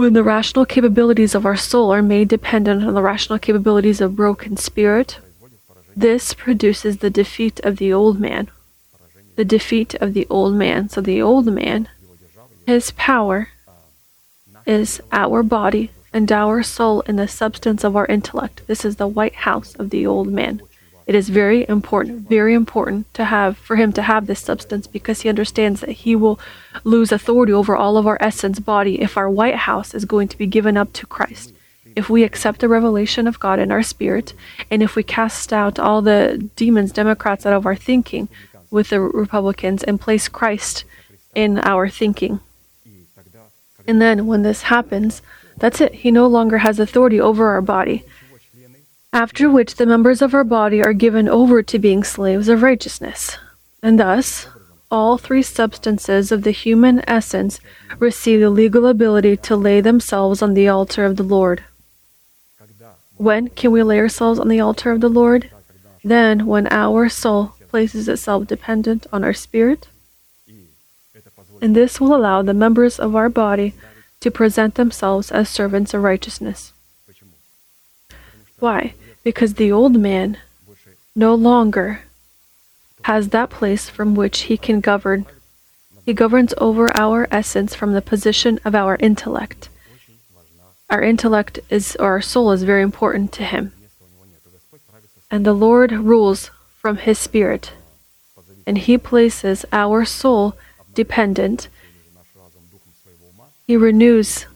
[0.00, 4.16] When the rational capabilities of our soul are made dependent on the rational capabilities of
[4.16, 5.18] broken spirit,
[5.94, 8.48] this produces the defeat of the old man.
[9.36, 10.88] The defeat of the old man.
[10.88, 11.86] So the old man,
[12.66, 13.50] his power
[14.64, 18.62] is our body and our soul in the substance of our intellect.
[18.66, 20.62] This is the white house of the old man.
[21.10, 25.22] It is very important, very important to have for him to have this substance because
[25.22, 26.38] he understands that he will
[26.84, 30.38] lose authority over all of our essence body if our White House is going to
[30.38, 31.52] be given up to Christ.
[31.96, 34.34] If we accept the revelation of God in our spirit,
[34.70, 38.28] and if we cast out all the demons, Democrats out of our thinking
[38.70, 40.84] with the Republicans and place Christ
[41.34, 42.38] in our thinking.
[43.84, 45.22] And then when this happens,
[45.56, 45.92] that's it.
[45.92, 48.04] He no longer has authority over our body
[49.12, 53.36] after which the members of our body are given over to being slaves of righteousness.
[53.82, 54.46] And thus,
[54.90, 57.60] all three substances of the human essence
[57.98, 61.64] receive the legal ability to lay themselves on the altar of the Lord.
[63.16, 65.50] When can we lay ourselves on the altar of the Lord?
[66.02, 69.88] Then, when our soul places itself dependent on our spirit,
[71.60, 73.74] and this will allow the members of our body
[74.20, 76.72] to present themselves as servants of righteousness.
[78.58, 78.94] Why?
[79.22, 80.38] because the old man
[81.14, 82.02] no longer
[83.02, 85.26] has that place from which he can govern.
[86.04, 89.68] He governs over our essence from the position of our intellect.
[90.88, 93.72] Our intellect is, or our soul is very important to him.
[95.30, 97.72] And the Lord rules from his spirit.
[98.66, 100.56] And he places our soul
[100.94, 101.68] dependent.
[103.66, 104.46] He renews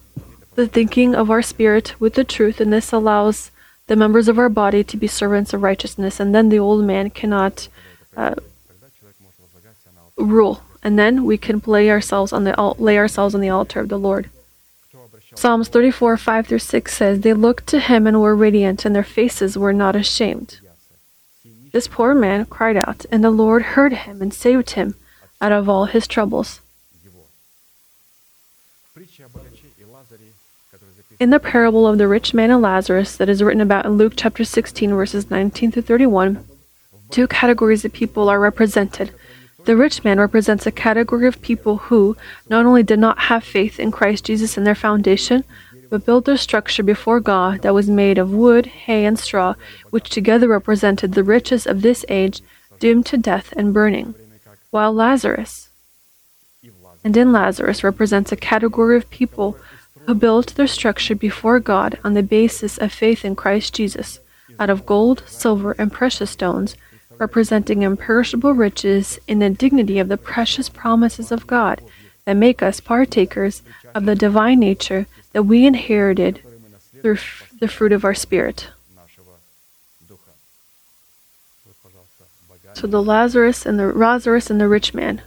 [0.57, 3.51] the thinking of our spirit with the truth, and this allows
[3.87, 7.11] the members of our body to be servants of righteousness, and then the old man
[7.11, 7.69] cannot
[8.17, 8.35] uh,
[10.17, 13.81] rule, and then we can lay ourselves on the al- lay ourselves on the altar
[13.81, 14.31] of the Lord.
[15.35, 19.03] Psalms 34, 5 through 6 says, They looked to him and were radiant, and their
[19.03, 20.61] faces were not ashamed.
[21.73, 24.95] This poor man cried out, and the Lord heard him and saved him
[25.41, 26.61] out of all his troubles.
[31.21, 34.15] In the parable of the rich man and Lazarus that is written about in Luke
[34.17, 36.45] chapter 16, verses 19 through 31,
[37.11, 39.13] two categories of people are represented.
[39.65, 42.17] The rich man represents a category of people who
[42.49, 45.45] not only did not have faith in Christ Jesus in their foundation,
[45.89, 49.55] but built their structure before God that was made of wood, hay, and straw,
[49.91, 52.43] which together represented the riches of this age,
[52.81, 54.17] doomed to death and burning.
[54.71, 55.69] While Lazarus,
[57.05, 59.57] and in Lazarus represents a category of people
[60.07, 64.21] who built their structure before God on the basis of faith in Christ Jesus,
[64.59, 66.77] out of gold, silver, and precious stones,
[67.19, 71.81] representing imperishable riches in the dignity of the precious promises of God
[72.25, 73.63] that make us partakers
[73.95, 76.41] of the divine nature that we inherited
[77.03, 78.69] through f- the fruit of our spirit.
[82.75, 85.23] So the Lazarus and the Lazarus and the rich man.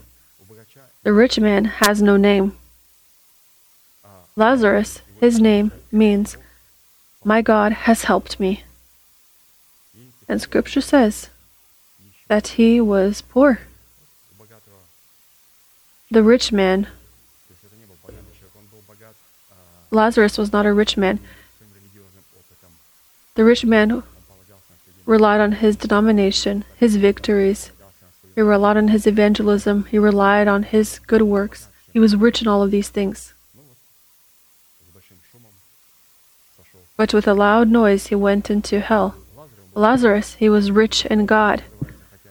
[1.03, 2.56] The rich man has no name.
[4.37, 6.37] Lazarus, his name, means,
[7.23, 8.63] My God has helped me.
[10.29, 11.29] And scripture says
[12.27, 13.61] that he was poor.
[16.11, 16.85] The rich man,
[19.89, 21.19] Lazarus was not a rich man.
[23.33, 24.03] The rich man
[25.07, 27.71] relied on his denomination, his victories.
[28.35, 29.85] He relied on his evangelism.
[29.85, 31.69] He relied on his good works.
[31.91, 33.33] He was rich in all of these things.
[36.97, 39.15] but with a loud noise he went into hell.
[39.75, 41.63] Lazarus, he was rich in God.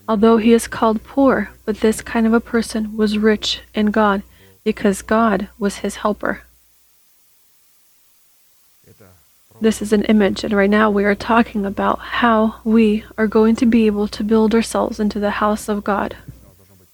[0.08, 4.22] Although he is called poor, but this kind of a person was rich in God
[4.64, 6.42] because God was his helper.
[9.58, 13.56] This is an image, and right now we are talking about how we are going
[13.56, 16.14] to be able to build ourselves into the house of God.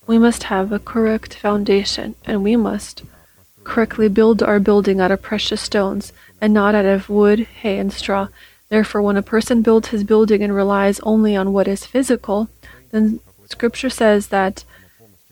[0.07, 3.03] We must have a correct foundation, and we must
[3.65, 6.13] correctly build our building out of precious stones
[6.43, 8.27] and not out of wood, hay, and straw.
[8.69, 12.49] Therefore, when a person builds his building and relies only on what is physical,
[12.91, 14.65] then scripture says that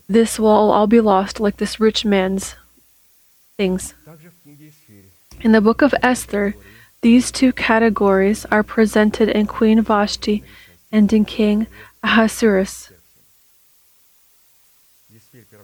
[0.09, 2.55] this will all be lost, like this rich man's
[3.57, 3.95] things.
[5.41, 6.55] In the book of Esther,
[7.01, 10.45] these two categories are presented in Queen Vashti
[10.93, 11.67] and in King
[12.05, 12.93] Ahasuerus.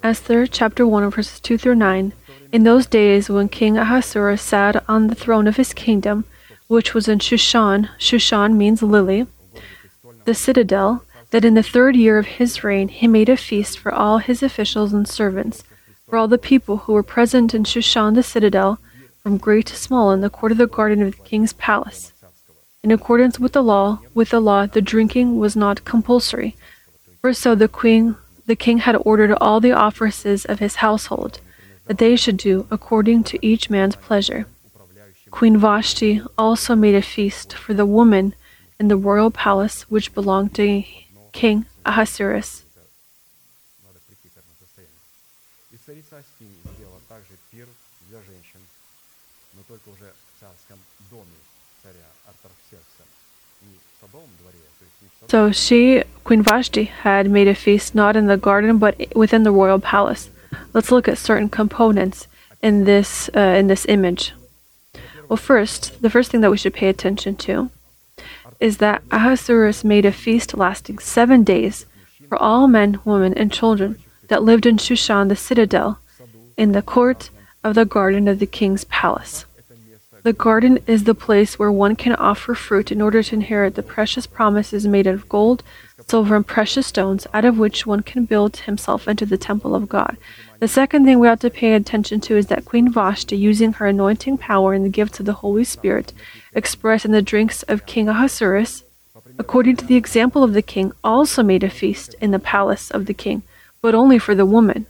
[0.03, 2.13] Esther chapter 1 verses 2 through 9
[2.57, 6.25] in those days when King Ahasuerus sat on the throne of his kingdom,
[6.69, 9.27] which was in Shushan, Shushan means lily,
[10.25, 13.93] the citadel, that in the third year of his reign he made a feast for
[13.93, 15.65] all his officials and servants,
[16.09, 18.79] for all the people who were present in Shushan the citadel,
[19.23, 22.15] from great to small, in the court of the garden of the king's palace.
[22.83, 26.57] In accordance with the law, with the law, the drinking was not compulsory.
[27.21, 31.41] For so the queen, the king had ordered all the offices of his household,
[31.87, 34.47] that they should do according to each man's pleasure.
[35.31, 38.35] Queen Vashti also made a feast for the woman
[38.79, 40.85] in the royal palace which belonged to
[41.33, 42.65] King Ahasuerus.
[55.29, 59.51] So she, Queen Vashti, had made a feast not in the garden but within the
[59.51, 60.31] royal palace.
[60.73, 62.27] Let's look at certain components
[62.63, 64.33] in this uh, in this image.
[65.29, 67.71] Well, first, the first thing that we should pay attention to
[68.61, 71.87] is that Ahasuerus made a feast lasting seven days
[72.29, 75.99] for all men, women, and children that lived in Shushan, the citadel,
[76.57, 77.31] in the court
[77.63, 79.45] of the garden of the king's palace.
[80.23, 83.83] The garden is the place where one can offer fruit in order to inherit the
[83.83, 85.63] precious promises made of gold,
[86.07, 89.89] silver, and precious stones, out of which one can build himself into the temple of
[89.89, 90.17] God.
[90.59, 93.87] The second thing we ought to pay attention to is that Queen Vashti, using her
[93.87, 96.13] anointing power and the gifts of the Holy Spirit,
[96.55, 98.85] expressed in the drinks of King Ahasuerus,
[99.39, 103.07] according to the example of the king, also made a feast in the palace of
[103.07, 103.43] the king,
[103.83, 104.87] but only for the woman.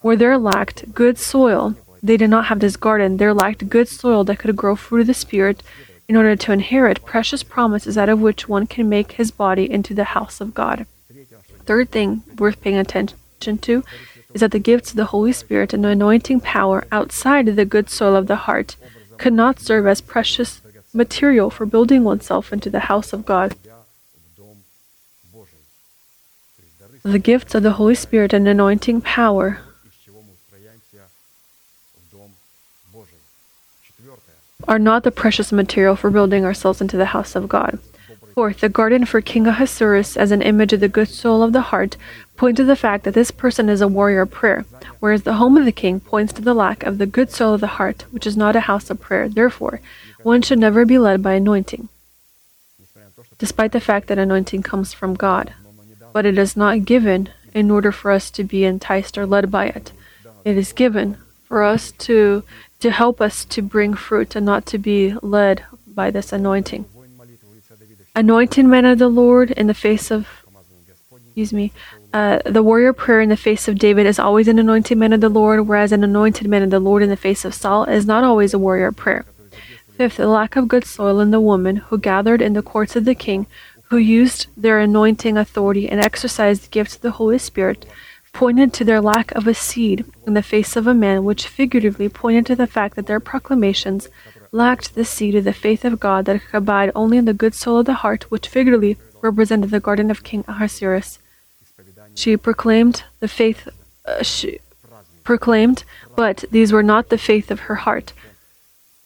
[0.00, 3.16] Where there lacked good soil, they did not have this garden.
[3.16, 5.62] There lacked good soil that could grow fruit of the Spirit
[6.08, 9.94] in order to inherit precious promises out of which one can make his body into
[9.94, 10.86] the house of God.
[11.64, 13.84] Third thing worth paying attention to
[14.32, 17.90] is that the gifts of the Holy Spirit and the anointing power outside the good
[17.90, 18.76] soil of the heart
[19.18, 20.60] could not serve as precious
[20.92, 23.56] material for building oneself into the house of God.
[27.02, 29.60] The gifts of the Holy Spirit and anointing power
[34.68, 37.78] are not the precious material for building ourselves into the house of God.
[38.34, 41.62] Fourth, the garden for King Ahasuerus as an image of the good soul of the
[41.72, 41.96] heart
[42.36, 44.66] points to the fact that this person is a warrior of prayer,
[45.00, 47.62] whereas the home of the king points to the lack of the good soul of
[47.62, 49.26] the heart, which is not a house of prayer.
[49.26, 49.80] Therefore,
[50.22, 51.88] one should never be led by anointing,
[53.38, 55.54] despite the fact that anointing comes from God.
[56.12, 59.66] But it is not given in order for us to be enticed or led by
[59.68, 59.92] it.
[60.44, 62.42] It is given for us to
[62.80, 66.84] to help us to bring fruit and not to be led by this anointing.
[68.14, 70.26] Anointed men of the Lord in the face of,
[71.26, 71.72] excuse me,
[72.12, 75.20] uh, the warrior prayer in the face of David is always an anointed man of
[75.20, 78.06] the Lord, whereas an anointed man of the Lord in the face of Saul is
[78.06, 79.26] not always a warrior prayer.
[79.96, 83.04] Fifth, the lack of good soil in the woman who gathered in the courts of
[83.04, 83.46] the king,
[83.84, 87.86] who used their anointing authority and exercised the gifts of the Holy Spirit
[88.36, 92.06] pointed to their lack of a seed in the face of a man, which figuratively
[92.06, 94.10] pointed to the fact that their proclamations
[94.52, 97.54] lacked the seed of the faith of God that could abide only in the good
[97.54, 101.18] soul of the heart, which figuratively represented the garden of King Ahasuerus.
[102.14, 103.68] She proclaimed the faith
[104.04, 104.58] uh, she
[105.24, 105.84] proclaimed,
[106.14, 108.12] but these were not the faith of her heart.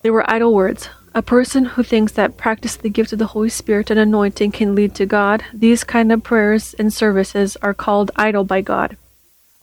[0.03, 0.89] They were idle words.
[1.15, 4.75] A person who thinks that practice the gift of the Holy Spirit and anointing can
[4.75, 8.97] lead to God, these kind of prayers and services are called idle by God.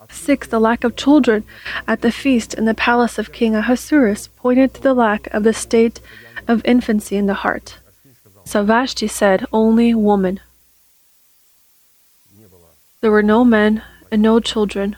[0.09, 1.43] Six, the lack of children
[1.87, 5.53] at the feast in the palace of King Ahasuerus pointed to the lack of the
[5.53, 5.99] state
[6.47, 7.79] of infancy in the heart.
[8.45, 10.39] So Vashti said, Only woman.
[13.01, 14.95] There were no men and no children.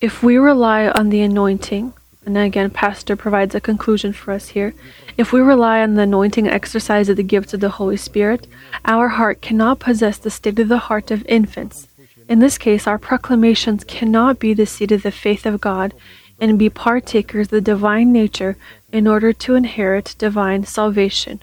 [0.00, 1.92] If we rely on the anointing,
[2.24, 4.74] and again, Pastor provides a conclusion for us here.
[5.16, 8.46] If we rely on the anointing exercise of the gifts of the Holy Spirit,
[8.84, 11.87] our heart cannot possess the state of the heart of infants
[12.28, 15.94] in this case, our proclamations cannot be the seed of the faith of God
[16.38, 18.56] and be partakers of the divine nature
[18.92, 21.40] in order to inherit divine salvation.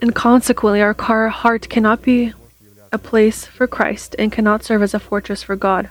[0.00, 2.32] And consequently, our heart cannot be
[2.90, 5.90] a place for Christ and cannot serve as a fortress for God.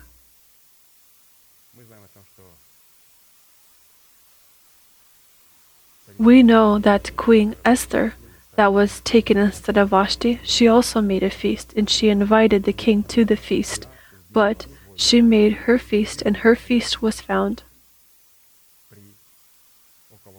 [6.17, 8.15] We know that Queen Esther
[8.55, 12.73] that was taken instead of Vashti, she also made a feast, and she invited the
[12.73, 13.87] king to the feast.
[14.31, 17.63] But she made her feast, and her feast was found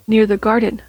[0.06, 0.82] near the garden.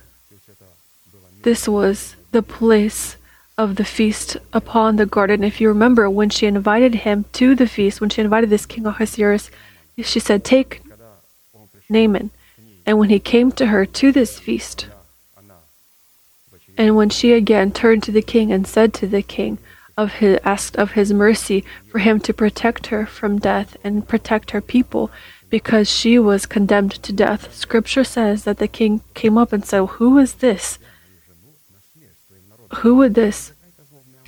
[1.44, 3.18] This was the place
[3.58, 5.44] of the feast upon the garden.
[5.44, 8.86] If you remember, when she invited him to the feast, when she invited this king
[8.86, 9.50] Ahasuerus,
[10.04, 10.82] she said, Take
[11.90, 12.32] Naaman.
[12.86, 14.88] And when he came to her to this feast,
[16.78, 19.58] and when she again turned to the king and said to the king,
[19.98, 24.52] of his, asked of his mercy for him to protect her from death and protect
[24.52, 25.12] her people,
[25.50, 27.54] because she was condemned to death.
[27.54, 30.80] Scripture says that the king came up and said, Who is this?
[32.78, 33.54] Who would this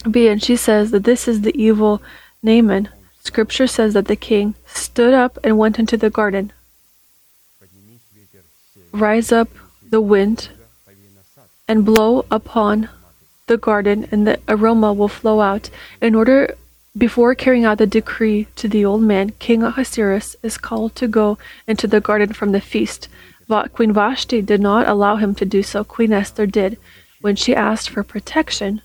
[0.09, 0.27] be?
[0.27, 2.01] And she says that this is the evil
[2.41, 2.89] Naaman.
[3.23, 6.53] Scripture says that the king stood up and went into the garden.
[8.93, 9.49] Rise up
[9.89, 10.49] the wind
[11.68, 12.89] and blow upon
[13.47, 15.70] the garden, and the aroma will flow out.
[16.01, 16.55] In order
[16.97, 21.38] before carrying out the decree to the old man, King Ahasuerus is called to go
[21.68, 23.07] into the garden from the feast.
[23.47, 25.84] Va- Queen Vashti did not allow him to do so.
[25.84, 26.78] Queen Esther did.
[27.22, 28.82] When she asked for protection,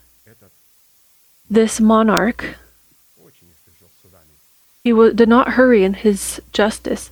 [1.51, 2.57] this monarch
[4.85, 7.11] he w- did not hurry in his justice.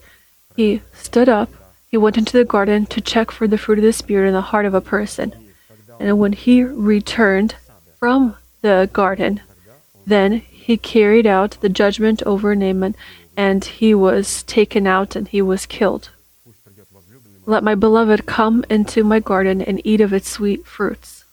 [0.57, 1.51] He stood up.
[1.89, 4.41] He went into the garden to check for the fruit of the Spirit in the
[4.41, 5.33] heart of a person.
[6.01, 7.57] And when he returned
[7.99, 9.43] from the garden,
[10.07, 12.97] then he carried out the judgment over Naaman,
[13.37, 16.09] and he was taken out and he was killed.
[17.45, 21.25] Let my beloved come into my garden and eat of its sweet fruits.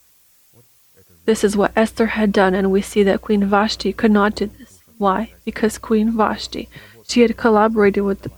[1.26, 4.48] This is what Esther had done, and we see that Queen Vashti could not do
[4.48, 4.80] this.
[4.98, 5.34] Why?
[5.46, 6.68] Because Queen Vashti,
[7.08, 8.32] she had collaborated with the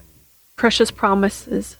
[0.55, 1.77] precious promises.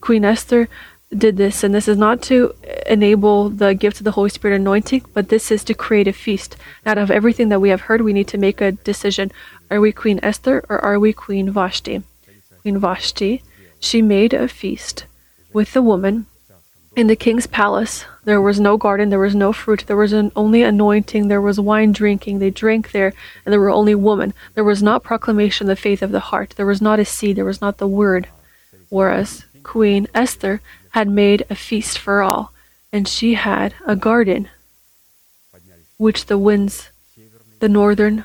[0.00, 0.68] Queen Esther
[1.16, 2.54] did this, and this is not to
[2.86, 6.56] enable the gift of the Holy Spirit anointing, but this is to create a feast.
[6.86, 9.30] Out of everything that we have heard, we need to make a decision.
[9.70, 12.02] Are we Queen Esther or are we Queen Vashti?
[12.62, 13.42] Queen Vashti,
[13.80, 15.06] she made a feast
[15.52, 16.26] with the woman
[16.94, 18.04] in the king's palace.
[18.24, 21.58] There was no garden, there was no fruit, there was an, only anointing, there was
[21.58, 22.38] wine drinking.
[22.38, 23.12] They drank there,
[23.44, 24.32] and there were only women.
[24.54, 26.54] There was not proclamation of the faith of the heart.
[26.56, 28.28] There was not a seed, there was not the word.
[28.90, 30.60] Whereas Queen Esther
[30.92, 32.52] had made a feast for all,
[32.92, 34.48] and she had a garden
[35.96, 36.90] which the winds,
[37.60, 38.24] the northern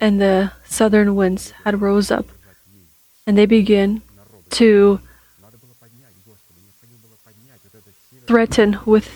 [0.00, 2.26] and the southern winds, had rose up,
[3.26, 4.00] and they began
[4.50, 5.00] to
[8.26, 9.08] threaten with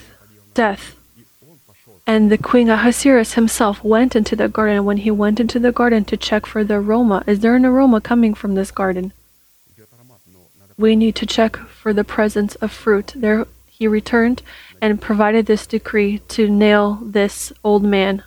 [0.54, 0.96] death.
[2.06, 4.84] And the king Ahasuerus himself went into the garden.
[4.84, 8.00] When he went into the garden to check for the aroma, is there an aroma
[8.00, 9.12] coming from this garden?
[10.76, 13.12] We need to check for the presence of fruit.
[13.16, 14.40] There he returned
[14.80, 18.22] and provided this decree to nail this old man.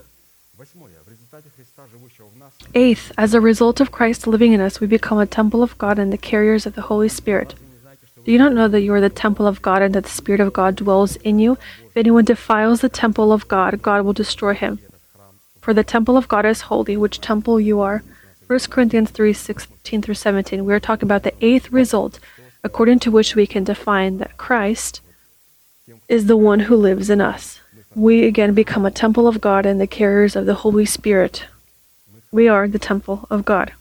[2.74, 5.98] Eighth, as a result of Christ living in us, we become a temple of God
[5.98, 7.56] and the carriers of the Holy Spirit.
[8.26, 10.42] Do you not know that you are the temple of God and that the Spirit
[10.42, 11.54] of God dwells in you?
[11.86, 14.80] If anyone defiles the temple of God, God will destroy him.
[15.62, 18.04] For the temple of God is holy, which temple you are.
[18.48, 20.66] 1 Corinthians 3 16 through 17.
[20.66, 22.20] We are talking about the eighth result
[22.66, 25.02] according to which we can define that Christ
[26.10, 27.62] is the one who lives in us.
[27.94, 31.46] We again become a temple of God and the carriers of the Holy Spirit.
[32.32, 33.72] We are the temple of God.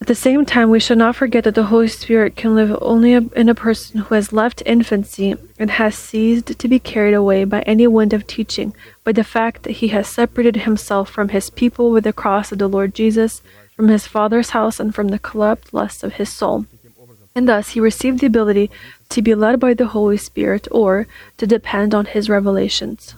[0.00, 3.12] At the same time, we should not forget that the Holy Spirit can live only
[3.12, 7.62] in a person who has left infancy and has ceased to be carried away by
[7.62, 11.92] any wind of teaching, by the fact that he has separated himself from his people
[11.92, 13.42] with the cross of the Lord Jesus,
[13.76, 16.66] from his Father's house, and from the corrupt lusts of his soul
[17.34, 18.70] and thus he received the ability
[19.08, 21.06] to be led by the Holy Spirit or
[21.38, 23.14] to depend on his revelations.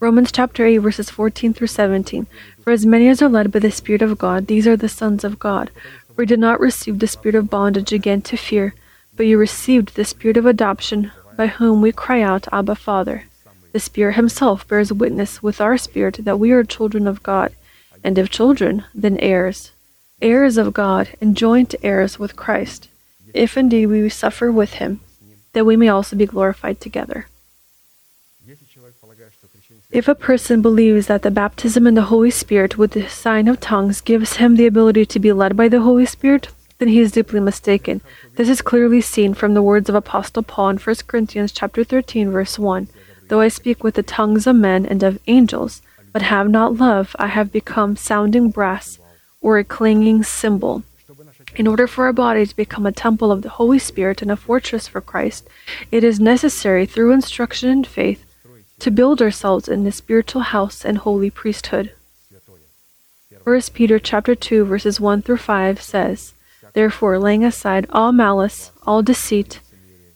[0.00, 2.26] Romans chapter 8 verses 14 through 17
[2.62, 5.24] For as many as are led by the Spirit of God these are the sons
[5.24, 5.70] of God.
[6.14, 8.74] For you did not receive the spirit of bondage again to fear
[9.16, 13.24] but you received the spirit of adoption by whom we cry out Abba Father.
[13.72, 17.54] The Spirit himself bears witness with our spirit that we are children of God
[18.02, 19.72] and if children then heirs
[20.22, 22.88] heirs of God and joint heirs with Christ
[23.34, 25.00] if indeed we suffer with him,
[25.52, 27.26] that we may also be glorified together.
[29.90, 33.60] If a person believes that the baptism in the Holy Spirit with the sign of
[33.60, 37.12] tongues gives him the ability to be led by the Holy Spirit, then he is
[37.12, 38.00] deeply mistaken.
[38.34, 42.30] This is clearly seen from the words of Apostle Paul in 1 Corinthians chapter 13
[42.30, 42.88] verse 1,
[43.28, 45.82] though I speak with the tongues of men and of angels,
[46.12, 48.98] but have not love, I have become sounding brass
[49.40, 50.82] or a clanging cymbal.
[51.56, 54.36] In order for our body to become a temple of the Holy Spirit and a
[54.36, 55.46] fortress for Christ,
[55.92, 58.24] it is necessary, through instruction and faith,
[58.80, 61.92] to build ourselves in the spiritual house and holy priesthood.
[63.44, 66.34] 1 Peter chapter 2 verses 1 through 5 says,
[66.72, 69.60] Therefore, laying aside all malice, all deceit,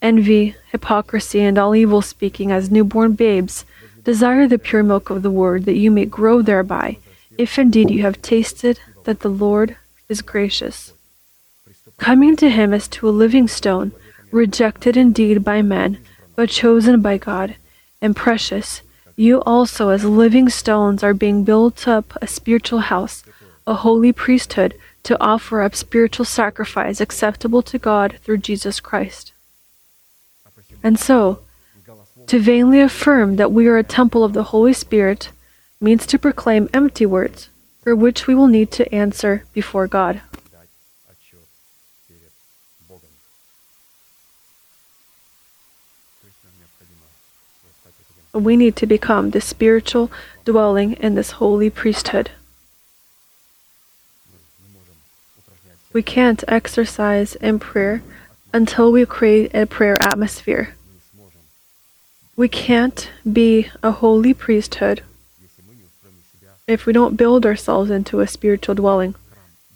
[0.02, 3.64] envy, hypocrisy, and all evil speaking as newborn babes,
[4.02, 6.98] desire the pure milk of the word that you may grow thereby,
[7.36, 9.76] if indeed you have tasted that the Lord
[10.08, 10.94] is gracious
[11.98, 13.92] coming to him as to a living stone,
[14.30, 15.98] rejected indeed by men,
[16.34, 17.56] but chosen by God,
[18.00, 18.82] and precious,
[19.16, 23.24] you also, as living stones, are being built up a spiritual house,
[23.66, 29.32] a holy priesthood, to offer up spiritual sacrifice acceptable to God through Jesus Christ.
[30.84, 31.40] And so,
[32.28, 35.30] to vainly affirm that we are a temple of the Holy Spirit
[35.80, 37.48] means to proclaim empty words,
[37.82, 40.20] for which we will need to answer before God.
[48.44, 50.10] we need to become this spiritual
[50.44, 52.30] dwelling and this holy priesthood.
[55.92, 58.02] We can't exercise in prayer
[58.52, 60.74] until we create a prayer atmosphere.
[62.36, 65.02] We can't be a holy priesthood
[66.66, 69.14] if we don't build ourselves into a spiritual dwelling,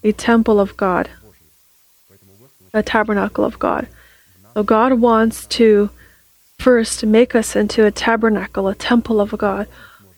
[0.05, 1.09] a temple of God,
[2.73, 3.89] a tabernacle of God.
[4.55, 5.91] So God wants to
[6.63, 9.67] first make us into a tabernacle, a temple of God.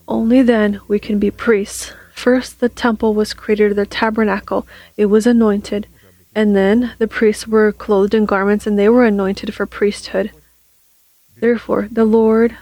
[0.06, 1.94] Only then we can be priests.
[2.14, 4.66] First, the temple was created, the tabernacle,
[4.98, 5.86] it was anointed.
[6.34, 10.32] And then the priests were clothed in garments and they were anointed for priesthood.
[11.40, 12.58] Therefore, the Lord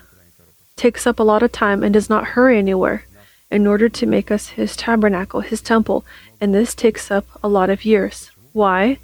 [0.77, 3.07] takes up a lot of time and does not hurry anywhere
[3.51, 6.05] in order to make us his tabernacle, his temple.
[6.41, 8.31] And this takes up a lot of years.
[8.53, 8.99] Why?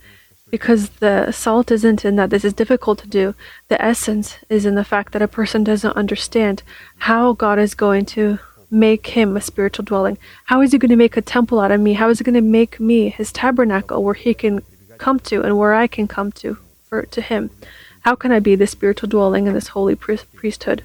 [0.50, 3.34] Because the salt isn't in that this is difficult to do.
[3.68, 6.62] The essence is in the fact that a person doesn't understand
[6.98, 8.38] how God is going to
[8.70, 10.18] make him a spiritual dwelling.
[10.44, 11.94] How is he going to make a temple out of me?
[11.94, 14.62] How is he going to make me his tabernacle where he can
[14.98, 17.50] come to and where I can come to for to him?
[18.02, 20.82] How can I be the spiritual dwelling in this holy priest- priesthood?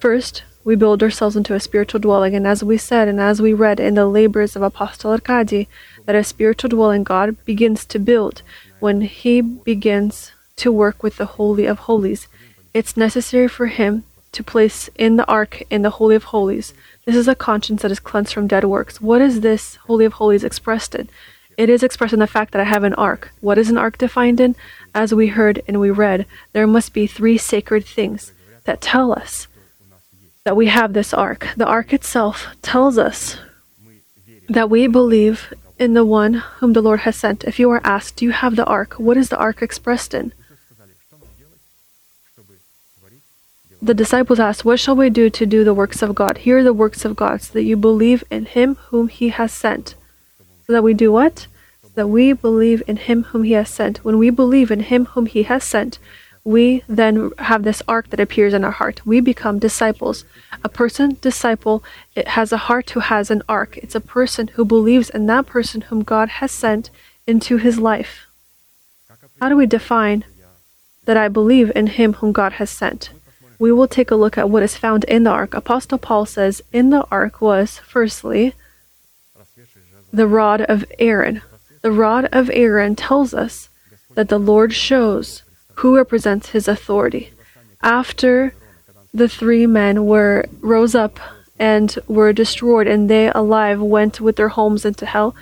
[0.00, 3.52] First, we build ourselves into a spiritual dwelling, and as we said and as we
[3.52, 5.68] read in the labors of Apostle Arkady,
[6.06, 8.42] that a spiritual dwelling God begins to build
[8.82, 12.26] when he begins to work with the Holy of Holies,
[12.74, 14.02] it's necessary for him
[14.32, 16.74] to place in the ark in the Holy of Holies.
[17.04, 19.00] This is a conscience that is cleansed from dead works.
[19.00, 21.08] What is this Holy of Holies expressed in?
[21.56, 23.30] It is expressed in the fact that I have an ark.
[23.40, 24.56] What is an ark defined in?
[24.92, 28.32] As we heard and we read, there must be three sacred things
[28.64, 29.46] that tell us
[30.42, 31.46] that we have this ark.
[31.56, 33.38] The ark itself tells us
[34.48, 37.42] that we believe in the one whom the Lord has sent.
[37.44, 38.94] If you are asked, Do you have the ark?
[38.94, 40.32] What is the ark expressed in?
[43.82, 46.38] The disciples asked, What shall we do to do the works of God?
[46.38, 49.52] Here are the works of God, so that you believe in him whom he has
[49.52, 49.96] sent.
[50.66, 51.48] So that we do what?
[51.82, 54.04] So that we believe in him whom he has sent.
[54.04, 55.98] When we believe in him whom he has sent,
[56.44, 59.06] we then have this ark that appears in our heart.
[59.06, 60.24] We become disciples.
[60.64, 61.84] A person, disciple,
[62.16, 63.76] it has a heart who has an ark.
[63.78, 66.90] It's a person who believes in that person whom God has sent
[67.26, 68.26] into his life.
[69.40, 70.24] How do we define
[71.04, 73.10] that I believe in him whom God has sent?
[73.58, 75.54] We will take a look at what is found in the ark.
[75.54, 78.54] Apostle Paul says, In the ark was, firstly,
[80.12, 81.42] the rod of Aaron.
[81.82, 83.68] The rod of Aaron tells us
[84.14, 85.42] that the Lord shows
[85.82, 87.32] who represents his authority.
[87.82, 88.54] After
[89.12, 91.18] the three men were rose up
[91.58, 95.34] and were destroyed, and they alive went with their homes into hell.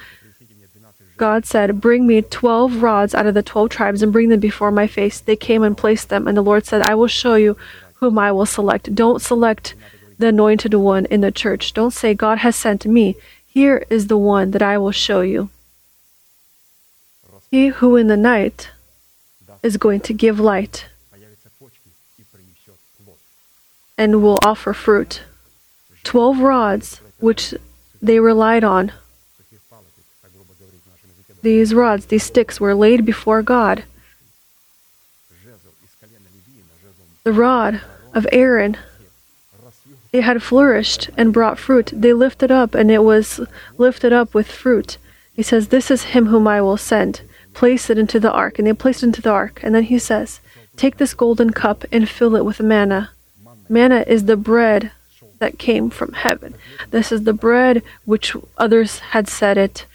[1.18, 4.70] God said, Bring me twelve rods out of the twelve tribes and bring them before
[4.70, 5.20] my face.
[5.20, 7.58] They came and placed them, and the Lord said, I will show you
[7.96, 8.94] whom I will select.
[8.94, 9.74] Don't select
[10.18, 11.74] the anointed one in the church.
[11.74, 13.14] Don't say, God has sent me.
[13.46, 15.50] Here is the one that I will show you.
[17.50, 18.70] He who in the night
[19.62, 20.86] is going to give light
[23.98, 25.22] and will offer fruit.
[26.02, 27.54] Twelve rods, which
[28.00, 28.92] they relied on,
[31.42, 33.84] these rods, these sticks, were laid before God.
[37.24, 37.82] The rod
[38.14, 38.76] of Aaron,
[40.12, 41.92] it had flourished and brought fruit.
[41.94, 43.40] They lifted up, and it was
[43.78, 44.98] lifted up with fruit.
[45.34, 47.22] He says, This is him whom I will send.
[47.54, 48.58] Place it into the ark.
[48.58, 49.60] And they placed it into the ark.
[49.62, 50.40] And then he says,
[50.76, 53.10] Take this golden cup and fill it with manna.
[53.68, 54.92] Manna is the bread
[55.38, 56.54] that came from heaven.
[56.90, 59.86] This is the bread which others had said it,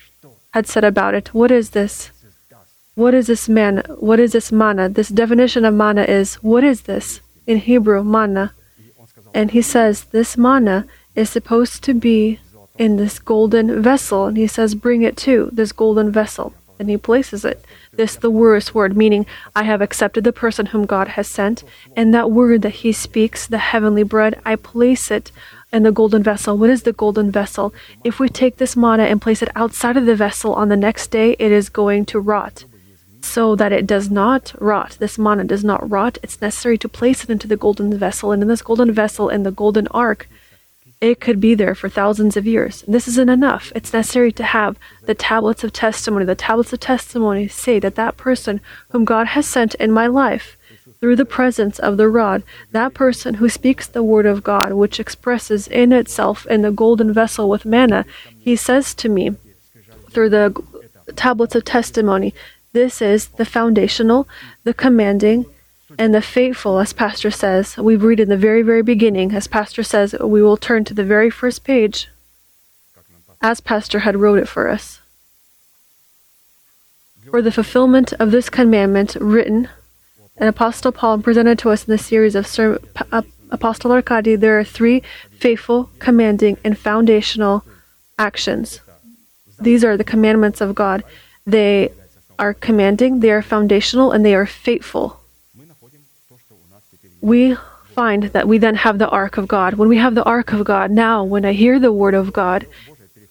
[0.51, 1.33] had said about it.
[1.33, 2.11] What is this?
[2.95, 3.83] What is this manna?
[3.99, 4.89] What is this manna?
[4.89, 8.53] This definition of manna is what is this in Hebrew manna?
[9.33, 10.85] And he says this manna
[11.15, 12.39] is supposed to be
[12.77, 16.97] in this golden vessel, and he says, "Bring it to this golden vessel." And he
[16.97, 17.63] places it.
[17.93, 21.63] This the worst word, meaning I have accepted the person whom God has sent,
[21.95, 25.31] and that word that he speaks, the heavenly bread, I place it
[25.71, 26.57] in the golden vessel.
[26.57, 27.73] What is the golden vessel?
[28.03, 31.11] If we take this manna and place it outside of the vessel on the next
[31.11, 32.65] day, it is going to rot.
[33.21, 37.23] So that it does not rot, this manna does not rot, it's necessary to place
[37.23, 38.31] it into the golden vessel.
[38.31, 40.27] And in this golden vessel, in the golden ark,
[41.01, 42.83] it could be there for thousands of years.
[42.87, 43.71] This isn't enough.
[43.75, 46.25] It's necessary to have the tablets of testimony.
[46.25, 50.57] The tablets of testimony say that that person whom God has sent in my life,
[50.99, 52.41] through the presence of the rod,
[52.71, 57.13] that person who speaks the word of God, which expresses in itself in the golden
[57.13, 58.05] vessel with manna,
[58.39, 59.35] he says to me
[60.09, 60.55] through the
[61.15, 62.33] tablets of testimony,
[62.73, 64.27] this is the foundational,
[64.63, 65.45] the commanding,
[65.97, 69.83] and the faithful, as Pastor says, we read in the very, very beginning, as Pastor
[69.83, 72.09] says, we will turn to the very first page,
[73.41, 74.99] as Pastor had wrote it for us.
[77.29, 79.69] For the fulfillment of this commandment written,
[80.37, 82.45] and Apostle Paul presented to us in the series of
[83.49, 85.01] Apostle Arkady, there are three
[85.39, 87.63] faithful, commanding, and foundational
[88.19, 88.81] actions.
[89.59, 91.03] These are the commandments of God.
[91.45, 91.91] They
[92.37, 95.21] are commanding, they are foundational, and they are faithful.
[97.25, 97.57] We
[97.95, 99.73] find that we then have the ark of God.
[99.73, 102.67] When we have the ark of God, now when I hear the word of God,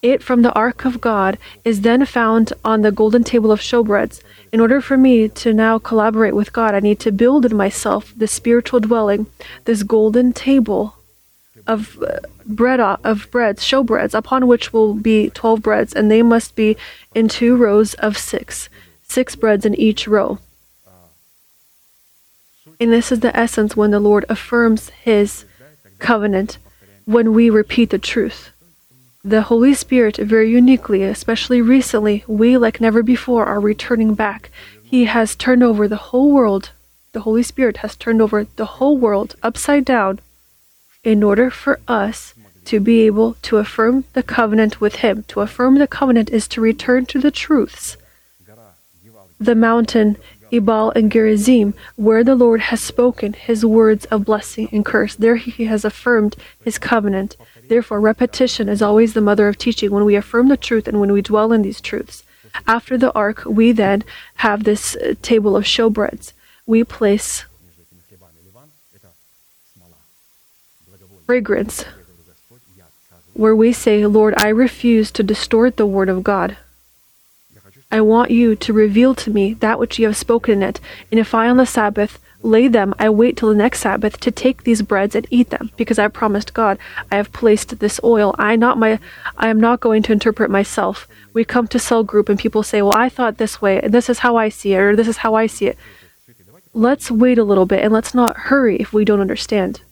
[0.03, 4.21] it from the ark of God is then found on the golden table of showbreads.
[4.53, 8.13] In order for me to now collaborate with God, I need to build in myself
[8.17, 9.27] this spiritual dwelling,
[9.65, 10.97] this golden table
[11.65, 16.57] of uh, bread of breads, showbreads, upon which will be twelve breads, and they must
[16.57, 16.77] be
[17.15, 18.69] in two rows of six,
[19.07, 20.41] six breads in each row.
[22.81, 25.45] And this is the essence when the Lord affirms his
[25.99, 26.59] covenant,
[27.05, 28.51] when we repeat the truth.
[29.23, 34.51] The Holy Spirit, very uniquely, especially recently, we like never before are returning back.
[34.83, 36.71] He has turned over the whole world.
[37.13, 40.21] The Holy Spirit has turned over the whole world upside down
[41.03, 42.35] in order for us
[42.67, 45.25] to be able to affirm the covenant with Him.
[45.29, 47.97] To affirm the covenant is to return to the truths.
[49.41, 50.17] The mountain
[50.53, 55.15] Ebal and Gerizim, where the Lord has spoken his words of blessing and curse.
[55.15, 57.37] There he has affirmed his covenant.
[57.69, 61.13] Therefore, repetition is always the mother of teaching when we affirm the truth and when
[61.13, 62.23] we dwell in these truths.
[62.67, 64.05] After the ark, we then
[64.37, 66.33] have this uh, table of showbreads.
[66.67, 67.45] We place
[71.27, 71.85] fragrance
[73.33, 76.57] where we say, Lord, I refuse to distort the word of God.
[77.95, 80.81] I want you to reveal to me that which you have spoken in it.
[81.13, 84.33] And if I on the Sabbath lay them, I wait till the next Sabbath to
[84.33, 86.77] take these breads and eat them, because I promised God,
[87.13, 88.35] I have placed this oil.
[88.37, 88.99] I not my
[89.37, 91.07] I am not going to interpret myself.
[91.33, 94.11] We come to cell group and people say, Well, I thought this way, and this
[94.11, 95.79] is how I see it, or this is how I see it.
[96.73, 99.83] Let's wait a little bit and let's not hurry if we don't understand.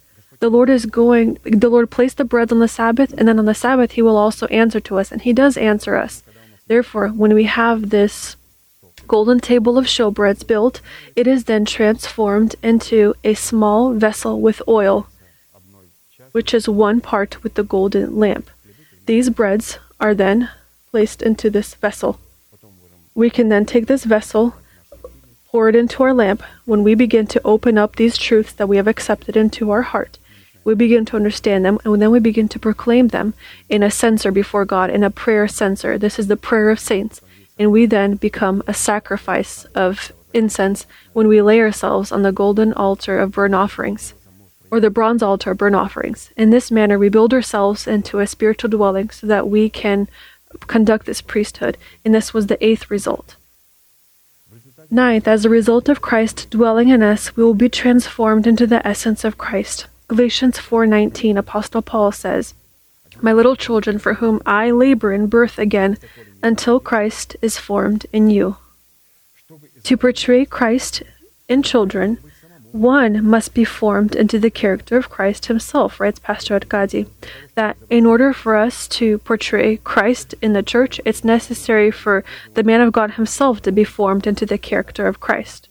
[0.40, 3.44] The Lord is going the Lord placed the breads on the Sabbath, and then on
[3.44, 6.24] the Sabbath he will also answer to us, and he does answer us.
[6.66, 8.36] Therefore, when we have this
[9.06, 10.80] golden table of showbreads built,
[11.16, 15.06] it is then transformed into a small vessel with oil,
[16.32, 18.48] which is one part with the golden lamp.
[19.06, 20.50] These breads are then
[20.90, 22.20] placed into this vessel.
[23.14, 24.54] We can then take this vessel,
[25.46, 28.76] pour it into our lamp when we begin to open up these truths that we
[28.78, 30.18] have accepted into our heart
[30.64, 33.34] we begin to understand them and then we begin to proclaim them
[33.68, 35.98] in a censer before God, in a prayer censer.
[35.98, 37.20] This is the prayer of saints.
[37.58, 42.72] And we then become a sacrifice of incense when we lay ourselves on the golden
[42.72, 44.14] altar of burnt offerings
[44.70, 46.30] or the bronze altar of burnt offerings.
[46.36, 50.08] In this manner, we build ourselves into a spiritual dwelling so that we can
[50.66, 51.76] conduct this priesthood.
[52.04, 53.36] And this was the eighth result.
[54.90, 58.86] Ninth, as a result of Christ dwelling in us, we will be transformed into the
[58.86, 59.86] essence of Christ.
[60.12, 62.52] Galatians 4:19 Apostle Paul says,
[63.22, 65.96] "My little children for whom I labor in birth again
[66.42, 68.56] until Christ is formed in you."
[69.84, 71.02] To portray Christ
[71.48, 72.18] in children,
[72.72, 77.06] one must be formed into the character of Christ himself, writes Pastor Arkady.
[77.54, 82.62] That in order for us to portray Christ in the church, it's necessary for the
[82.62, 85.68] man of God himself to be formed into the character of Christ.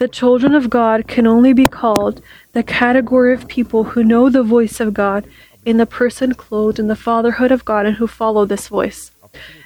[0.00, 2.22] The children of God can only be called
[2.54, 5.26] the category of people who know the voice of God
[5.66, 9.10] in the person clothed in the fatherhood of God and who follow this voice.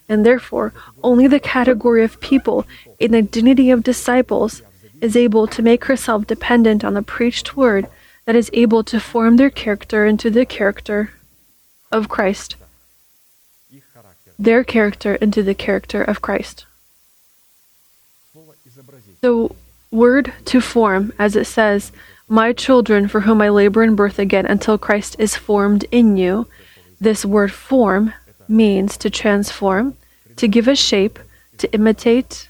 [0.09, 0.72] And therefore,
[1.05, 2.66] only the category of people
[2.99, 4.62] in the dignity of disciples
[5.01, 7.87] is able to make herself dependent on the preached word
[8.24, 11.12] that is able to form their character into the character
[11.93, 12.57] of Christ,
[14.37, 16.66] their character into the character of Christ.
[19.20, 19.49] The
[19.95, 21.92] word to form, as it says,
[22.28, 26.49] My children, for whom I labor in birth again until Christ is formed in you.
[27.01, 28.12] This word form
[28.49, 29.97] means to transform,
[30.36, 31.18] to give a shape,
[31.59, 32.49] to imitate,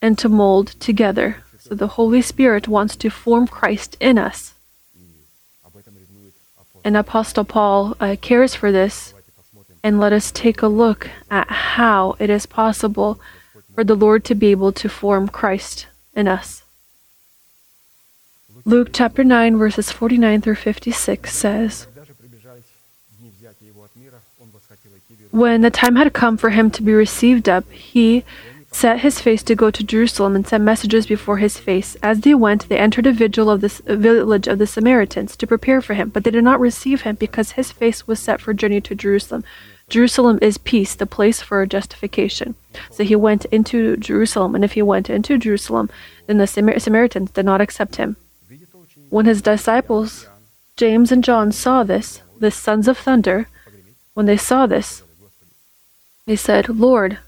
[0.00, 1.38] and to mold together.
[1.58, 4.54] So the Holy Spirit wants to form Christ in us.
[6.84, 9.14] And Apostle Paul uh, cares for this.
[9.82, 13.20] And let us take a look at how it is possible
[13.74, 16.63] for the Lord to be able to form Christ in us.
[18.66, 21.86] Luke chapter 9, verses 49 through 56 says
[25.30, 28.24] When the time had come for him to be received up, he
[28.72, 31.96] set his face to go to Jerusalem and sent messages before his face.
[32.02, 35.82] As they went, they entered a vigil of the village of the Samaritans to prepare
[35.82, 38.80] for him, but they did not receive him because his face was set for journey
[38.80, 39.44] to Jerusalem.
[39.90, 42.54] Jerusalem is peace, the place for justification.
[42.90, 45.90] So he went into Jerusalem, and if he went into Jerusalem,
[46.26, 48.16] then the Samar- Samaritans did not accept him.
[49.14, 50.26] When his disciples,
[50.76, 53.46] James and John, saw this, the sons of thunder,
[54.14, 55.04] when they saw this,
[56.26, 57.18] they said, Lord,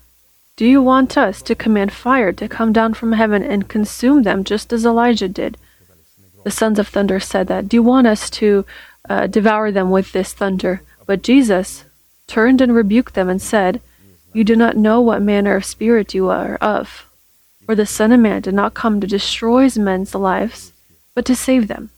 [0.56, 4.42] do you want us to command fire to come down from heaven and consume them
[4.42, 5.58] just as Elijah did?
[6.42, 7.68] The sons of thunder said that.
[7.68, 8.66] Do you want us to
[9.08, 10.82] uh, devour them with this thunder?
[11.06, 11.84] But Jesus
[12.26, 13.80] turned and rebuked them and said,
[14.32, 17.06] You do not know what manner of spirit you are of,
[17.64, 20.72] for the Son of Man did not come to destroy men's lives,
[21.16, 21.90] but to save them.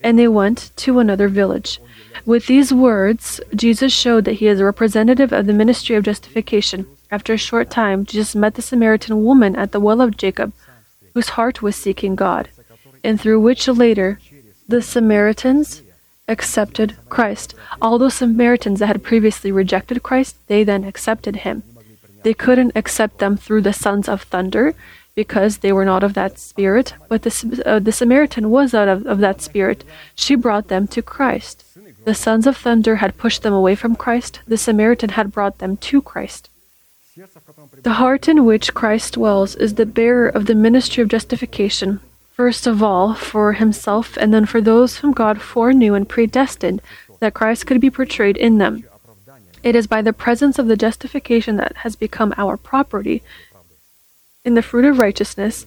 [0.00, 1.80] And they went to another village.
[2.24, 6.86] With these words, Jesus showed that he is a representative of the ministry of justification.
[7.10, 10.52] After a short time, Jesus met the Samaritan woman at the well of Jacob,
[11.12, 12.48] whose heart was seeking God,
[13.02, 14.20] and through which later
[14.68, 15.82] the Samaritans
[16.28, 17.54] accepted Christ.
[17.82, 21.64] All those Samaritans that had previously rejected Christ, they then accepted him.
[22.22, 24.74] They couldn't accept them through the sons of thunder
[25.14, 29.06] because they were not of that spirit, but the, uh, the Samaritan was out of,
[29.06, 29.84] of that spirit.
[30.14, 31.64] She brought them to Christ.
[32.04, 35.76] The sons of thunder had pushed them away from Christ, the Samaritan had brought them
[35.78, 36.50] to Christ.
[37.82, 42.00] The heart in which Christ dwells is the bearer of the ministry of justification,
[42.32, 46.82] first of all for himself and then for those whom God foreknew and predestined
[47.20, 48.84] that Christ could be portrayed in them.
[49.62, 53.22] It is by the presence of the justification that has become our property
[54.44, 55.66] in the fruit of righteousness,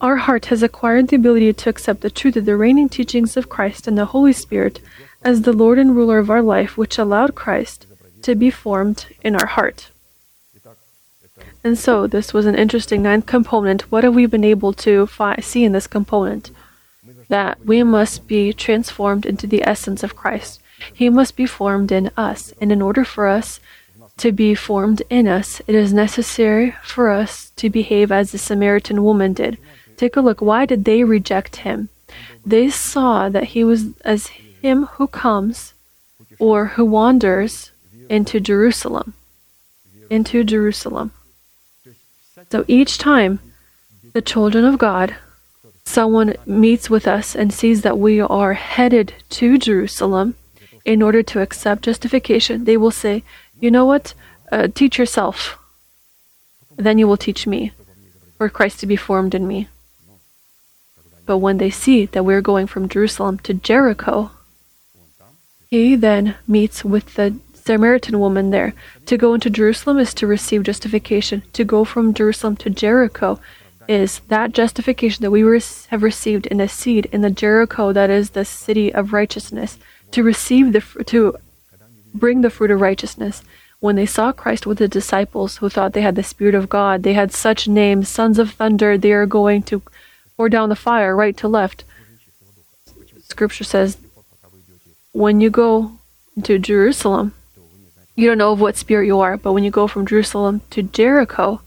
[0.00, 3.48] our heart has acquired the ability to accept the truth of the reigning teachings of
[3.48, 4.80] Christ and the Holy Spirit
[5.22, 7.86] as the Lord and ruler of our life, which allowed Christ
[8.22, 9.90] to be formed in our heart.
[11.64, 13.82] And so, this was an interesting ninth component.
[13.90, 16.50] What have we been able to fi- see in this component?
[17.28, 20.60] That we must be transformed into the essence of Christ.
[20.92, 22.52] He must be formed in us.
[22.60, 23.60] And in order for us
[24.22, 29.02] to be formed in us, it is necessary for us to behave as the Samaritan
[29.02, 29.58] woman did.
[29.96, 30.40] Take a look.
[30.40, 31.88] Why did they reject him?
[32.46, 35.74] They saw that he was as him who comes
[36.38, 37.72] or who wanders
[38.08, 39.14] into Jerusalem.
[40.08, 41.10] Into Jerusalem.
[42.52, 43.40] So each time
[44.12, 45.16] the children of God,
[45.84, 50.36] someone meets with us and sees that we are headed to Jerusalem
[50.84, 53.22] in order to accept justification, they will say,
[53.62, 54.12] you know what?
[54.50, 55.56] Uh, teach yourself.
[56.76, 57.72] Then you will teach me,
[58.36, 59.68] for Christ to be formed in me.
[61.24, 64.32] But when they see that we're going from Jerusalem to Jericho,
[65.70, 68.74] he then meets with the Samaritan woman there.
[69.06, 71.42] To go into Jerusalem is to receive justification.
[71.52, 73.38] To go from Jerusalem to Jericho
[73.88, 75.42] is that justification that we
[75.90, 79.78] have received in the seed in the Jericho that is the city of righteousness.
[80.10, 81.36] To receive the to
[82.14, 83.42] bring the fruit of righteousness.
[83.80, 87.02] When they saw Christ with the disciples who thought they had the Spirit of God,
[87.02, 89.82] they had such names, sons of thunder, they are going to
[90.36, 91.84] pour down the fire right to left.
[93.22, 93.98] Scripture says,
[95.12, 95.92] when you go
[96.42, 97.34] to Jerusalem,
[98.14, 100.82] you don't know of what spirit you are, but when you go from Jerusalem to
[100.82, 101.60] Jericho,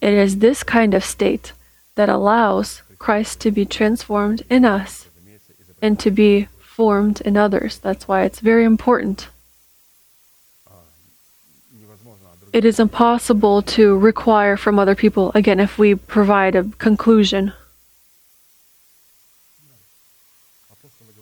[0.00, 1.52] it is this kind of state
[1.96, 5.08] that allows Christ to be transformed in us
[5.80, 7.78] and to be formed in others.
[7.78, 9.28] That's why it's very important.
[12.52, 17.52] it is impossible to require from other people, again, if we provide a conclusion.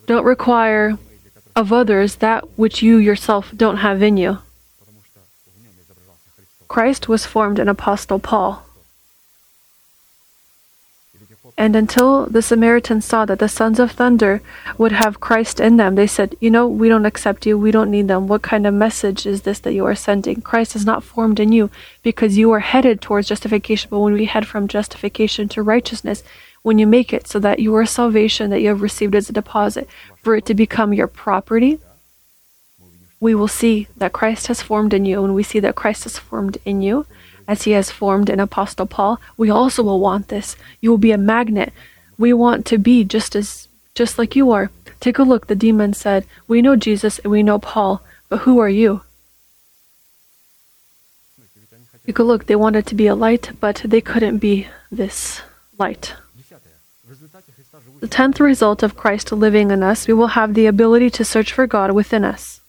[0.07, 0.97] Don't require
[1.55, 4.39] of others that which you yourself don't have in you.
[6.67, 8.65] Christ was formed in Apostle Paul.
[11.57, 14.41] And until the Samaritans saw that the sons of thunder
[14.77, 17.57] would have Christ in them, they said, You know, we don't accept you.
[17.57, 18.27] We don't need them.
[18.27, 20.41] What kind of message is this that you are sending?
[20.41, 21.69] Christ is not formed in you
[22.03, 23.89] because you are headed towards justification.
[23.89, 26.23] But when we head from justification to righteousness,
[26.63, 29.87] when you make it so that your salvation that you have received as a deposit,
[30.17, 31.79] for it to become your property,
[33.19, 35.23] we will see that Christ has formed in you.
[35.23, 37.05] And we see that Christ has formed in you,
[37.51, 40.55] as he has formed in Apostle Paul, we also will want this.
[40.79, 41.73] You will be a magnet.
[42.17, 44.71] We want to be just as just like you are.
[45.01, 48.59] Take a look, the demon said, We know Jesus and we know Paul, but who
[48.59, 49.01] are you?
[52.05, 55.41] Take a look, they wanted to be a light, but they couldn't be this
[55.77, 56.15] light.
[57.99, 61.51] The tenth result of Christ living in us, we will have the ability to search
[61.51, 62.60] for God within us.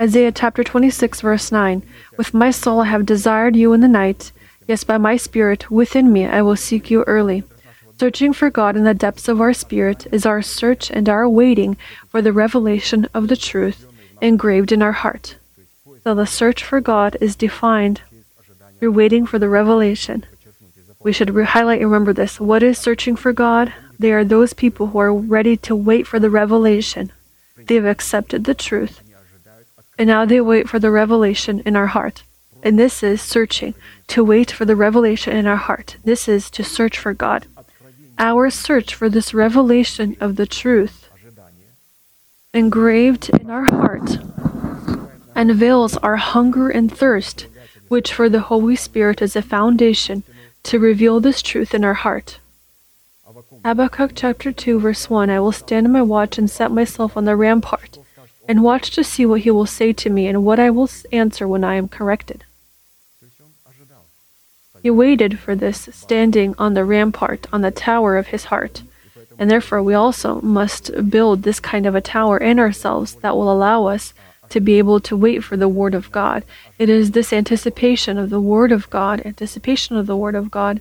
[0.00, 1.82] Isaiah chapter 26, verse 9
[2.16, 4.32] With my soul I have desired you in the night.
[4.66, 7.44] Yes, by my spirit within me I will seek you early.
[8.00, 11.76] Searching for God in the depths of our spirit is our search and our waiting
[12.08, 13.86] for the revelation of the truth
[14.20, 15.36] engraved in our heart.
[16.02, 18.00] So the search for God is defined
[18.80, 20.26] through waiting for the revelation.
[21.04, 22.40] We should re- highlight and remember this.
[22.40, 23.72] What is searching for God?
[24.00, 27.12] They are those people who are ready to wait for the revelation.
[27.56, 29.03] They have accepted the truth
[29.98, 32.24] and now they wait for the revelation in our heart.
[32.62, 33.74] And this is searching,
[34.08, 35.96] to wait for the revelation in our heart.
[36.04, 37.46] This is to search for God.
[38.18, 41.08] Our search for this revelation of the truth
[42.52, 44.18] engraved in our heart
[45.34, 47.46] unveils our hunger and thirst,
[47.88, 50.22] which for the Holy Spirit is a foundation
[50.62, 52.38] to reveal this truth in our heart.
[53.64, 57.24] Habakkuk chapter 2, verse 1 I will stand in my watch and set myself on
[57.24, 57.98] the rampart
[58.48, 61.46] and watch to see what he will say to me and what I will answer
[61.48, 62.44] when I am corrected.
[64.82, 68.82] He waited for this, standing on the rampart, on the tower of his heart.
[69.38, 73.50] And therefore, we also must build this kind of a tower in ourselves that will
[73.50, 74.12] allow us
[74.50, 76.44] to be able to wait for the Word of God.
[76.78, 80.80] It is this anticipation of the Word of God, anticipation of the Word of God.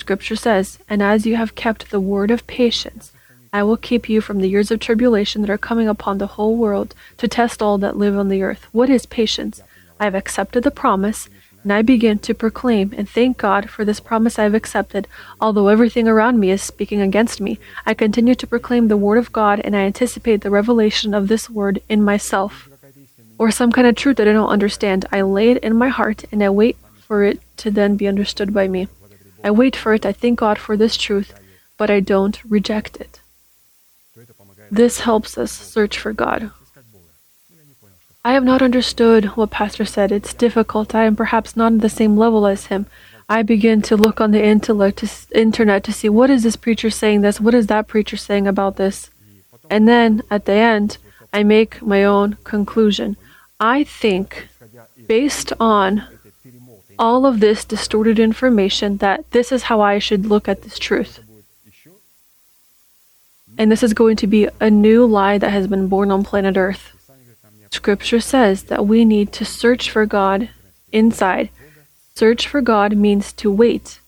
[0.00, 3.12] Scripture says, And as you have kept the word of patience,
[3.52, 6.56] I will keep you from the years of tribulation that are coming upon the whole
[6.56, 8.66] world to test all that live on the earth.
[8.70, 9.60] What is patience?
[9.98, 11.28] I have accepted the promise,
[11.64, 15.08] and I begin to proclaim and thank God for this promise I have accepted.
[15.40, 19.32] Although everything around me is speaking against me, I continue to proclaim the Word of
[19.32, 22.68] God and I anticipate the revelation of this Word in myself.
[23.36, 25.06] Or some kind of truth that I don't understand.
[25.10, 28.54] I lay it in my heart and I wait for it to then be understood
[28.54, 28.86] by me.
[29.42, 31.34] I wait for it, I thank God for this truth,
[31.76, 33.19] but I don't reject it.
[34.70, 36.50] This helps us search for God.
[38.24, 40.12] I have not understood what Pastor said.
[40.12, 40.94] It's difficult.
[40.94, 42.86] I am perhaps not on the same level as him.
[43.28, 47.40] I begin to look on the internet to see what is this preacher saying this,
[47.40, 49.08] what is that preacher saying about this,
[49.70, 50.98] and then at the end,
[51.32, 53.16] I make my own conclusion.
[53.60, 54.48] I think,
[55.06, 56.02] based on
[56.98, 61.20] all of this distorted information, that this is how I should look at this truth.
[63.60, 66.56] And this is going to be a new lie that has been born on planet
[66.56, 66.96] Earth.
[67.70, 70.48] Scripture says that we need to search for God
[70.92, 71.50] inside.
[72.14, 74.00] Search for God means to wait,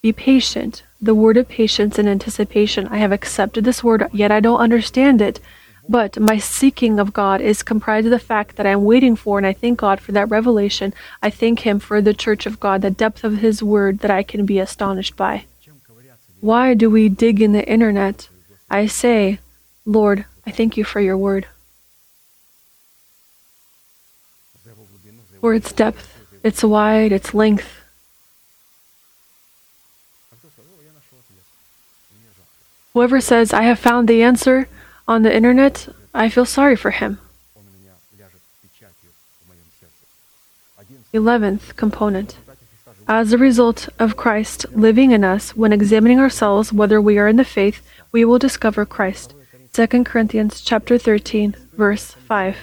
[0.00, 0.84] be patient.
[1.02, 2.88] The word of patience and anticipation.
[2.88, 5.38] I have accepted this word, yet I don't understand it.
[5.86, 9.46] But my seeking of God is comprised of the fact that I'm waiting for, and
[9.46, 10.94] I thank God for that revelation.
[11.22, 14.22] I thank Him for the church of God, the depth of His word that I
[14.22, 15.44] can be astonished by.
[16.40, 18.30] Why do we dig in the internet?
[18.70, 19.38] I say,
[19.86, 21.46] Lord, I thank you for your word.
[25.40, 27.80] For its depth, its wide, its length.
[32.92, 34.68] Whoever says, I have found the answer
[35.06, 37.20] on the internet, I feel sorry for him.
[41.14, 42.36] 11th component.
[43.06, 47.36] As a result of Christ living in us, when examining ourselves whether we are in
[47.36, 47.80] the faith,
[48.12, 49.34] we will discover Christ.
[49.72, 52.56] 2 Corinthians chapter 13, verse 5.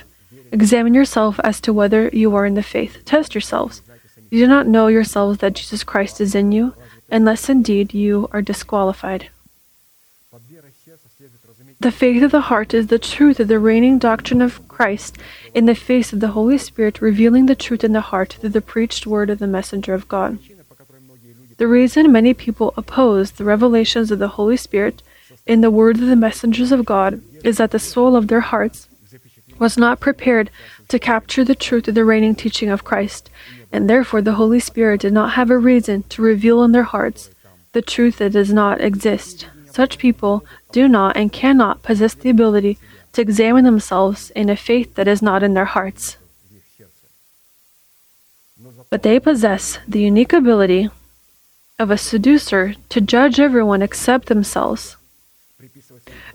[0.52, 3.04] Examine yourself as to whether you are in the faith.
[3.06, 3.82] Test yourselves.
[4.30, 6.74] You do not know yourselves that Jesus Christ is in you,
[7.12, 9.30] unless indeed you are disqualified.
[11.80, 15.18] The faith of the heart is the truth of the reigning doctrine of Christ
[15.54, 18.62] in the face of the Holy Spirit revealing the truth in the heart through the
[18.62, 20.40] preached word of the messenger of God.
[21.58, 25.04] The reason many people oppose the revelations of the Holy Spirit
[25.46, 28.88] in the word of the messengers of God is that the soul of their hearts
[29.60, 30.50] was not prepared
[30.88, 33.30] to capture the truth of the reigning teaching of Christ,
[33.72, 37.30] and therefore the Holy Spirit did not have a reason to reveal in their hearts
[37.74, 39.48] the truth that does not exist.
[39.72, 42.78] Such people do not and cannot possess the ability
[43.14, 46.18] to examine themselves in a faith that is not in their hearts.
[48.90, 50.90] But they possess the unique ability
[51.78, 54.96] of a seducer to judge everyone except themselves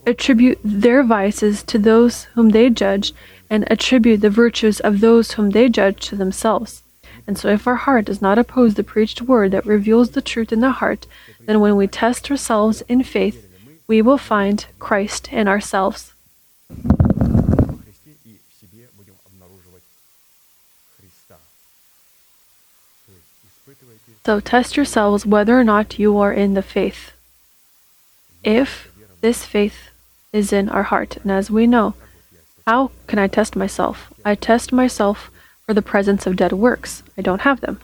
[0.05, 3.13] attribute their vices to those whom they judge,
[3.49, 6.81] and attribute the virtues of those whom they judge to themselves.
[7.27, 10.51] And so, if our heart does not oppose the preached word that reveals the truth
[10.51, 11.05] in the heart,
[11.45, 13.47] then when we test ourselves in faith,
[13.87, 16.13] we will find Christ in ourselves.
[24.23, 27.11] So test yourselves whether or not you are in the faith.
[28.43, 28.91] If
[29.21, 29.90] this faith
[30.33, 31.93] is in our heart, and as we know,
[32.65, 34.13] how can I test myself?
[34.23, 35.29] I test myself
[35.65, 37.03] for the presence of dead works.
[37.17, 37.79] I don't have them.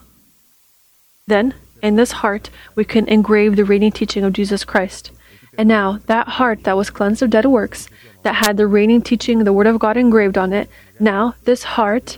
[1.26, 5.11] Then, in this heart, we can engrave the reigning teaching of Jesus Christ.
[5.57, 7.90] And now, that heart that was cleansed of dead works,
[8.24, 10.69] that had the reigning teaching, the Word of God engraved on it,
[10.99, 12.18] now, this heart,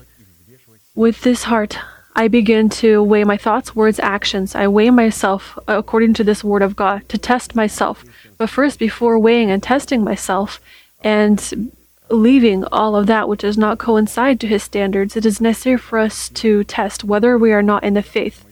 [0.95, 1.77] with this heart,
[2.15, 4.53] I begin to weigh my thoughts, words, actions.
[4.53, 8.03] I weigh myself according to this Word of God to test myself.
[8.39, 10.61] But first, before weighing and testing myself
[11.03, 11.73] and
[12.09, 15.99] leaving all of that which does not coincide to His standards, it is necessary for
[15.99, 18.45] us to test whether we are not in the faith.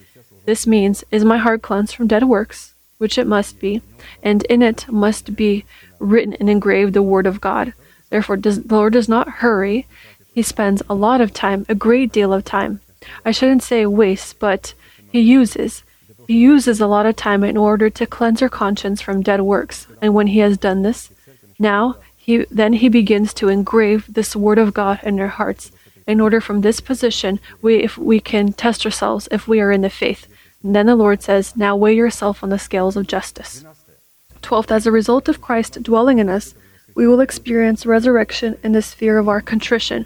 [0.45, 2.73] This means, is my heart cleansed from dead works?
[2.97, 3.81] Which it must be,
[4.21, 5.63] and in it must be
[5.99, 7.73] written and engraved the Word of God.
[8.09, 9.87] Therefore, does, the Lord does not hurry.
[10.33, 12.81] He spends a lot of time, a great deal of time.
[13.23, 14.73] I shouldn't say waste, but
[15.11, 15.83] He uses.
[16.27, 19.87] He uses a lot of time in order to cleanse her conscience from dead works.
[20.01, 21.09] And when He has done this,
[21.57, 21.95] now
[22.27, 25.71] he then he begins to engrave this word of God in our hearts.
[26.05, 29.79] In order from this position, we if we can test ourselves if we are in
[29.79, 30.27] the faith.
[30.61, 33.63] And then the Lord says, Now weigh yourself on the scales of justice.
[34.41, 36.53] Twelfth, as a result of Christ dwelling in us,
[36.95, 40.05] we will experience resurrection in the sphere of our contrition.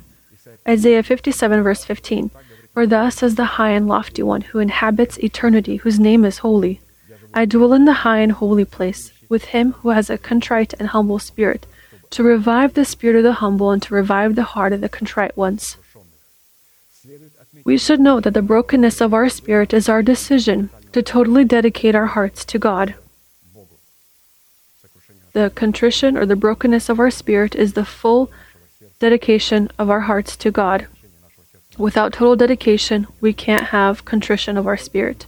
[0.67, 2.29] Isaiah 57, verse 15.
[2.73, 6.79] For thus says the High and Lofty One who inhabits eternity, whose name is holy.
[7.33, 10.89] I dwell in the high and holy place, with him who has a contrite and
[10.89, 11.65] humble spirit,
[12.11, 15.35] to revive the spirit of the humble and to revive the heart of the contrite
[15.37, 15.77] ones.
[17.63, 21.95] We should note that the brokenness of our spirit is our decision to totally dedicate
[21.95, 22.95] our hearts to God.
[25.33, 28.29] The contrition or the brokenness of our spirit is the full
[28.99, 30.87] dedication of our hearts to God.
[31.77, 35.25] Without total dedication, we can't have contrition of our spirit.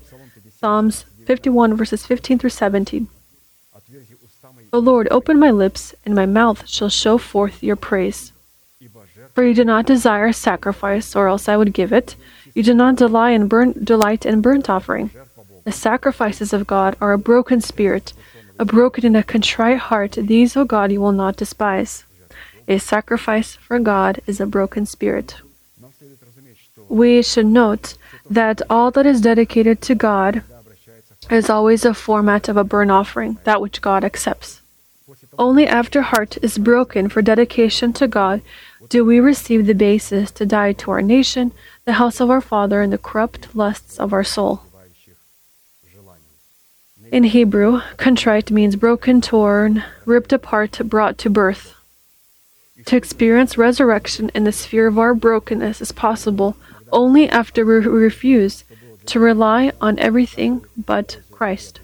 [0.60, 3.08] Psalms 51 verses 15 through 17.
[4.74, 8.32] O Lord, open my lips, and my mouth shall show forth your praise.
[9.34, 12.16] For you do not desire sacrifice, or else I would give it.
[12.54, 15.12] You do not delight in burnt, delight in burnt offering.
[15.64, 18.14] The sacrifices of God are a broken spirit,
[18.60, 20.14] a broken and a contrite heart.
[20.14, 22.04] These, O God, you will not despise.
[22.68, 25.42] A sacrifice for God is a broken spirit
[26.90, 27.96] we should note
[28.30, 30.44] that all that is dedicated to God
[31.30, 34.62] is always a format of a burnt offering, that which God accepts.
[35.38, 38.42] Only after heart is broken for dedication to God
[38.90, 41.52] do we receive the basis to die to our nation,
[41.86, 44.62] the house of our father, and the corrupt lusts of our soul.
[47.12, 51.76] In Hebrew, contrite means broken, torn, ripped apart, brought to birth.
[52.86, 56.58] To experience resurrection in the sphere of our brokenness is possible
[56.94, 58.64] only after we refuse
[59.08, 61.80] to rely on everything but Christ.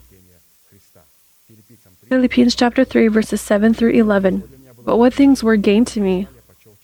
[2.07, 4.43] Philippians chapter 3 verses 7 through 11.
[4.85, 6.27] But what things were gain to me,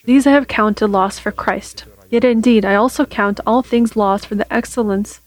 [0.03, 1.85] these I have counted loss for Christ.
[2.09, 5.21] Yet indeed I also count all things loss for the excellence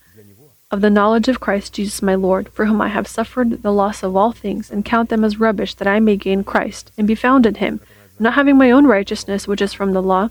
[0.70, 4.02] of the knowledge of Christ Jesus my Lord, for whom I have suffered the loss
[4.02, 7.14] of all things, and count them as rubbish, that I may gain Christ, and be
[7.14, 7.80] found in him,
[8.18, 10.28] not having my own righteousness, which is from the law,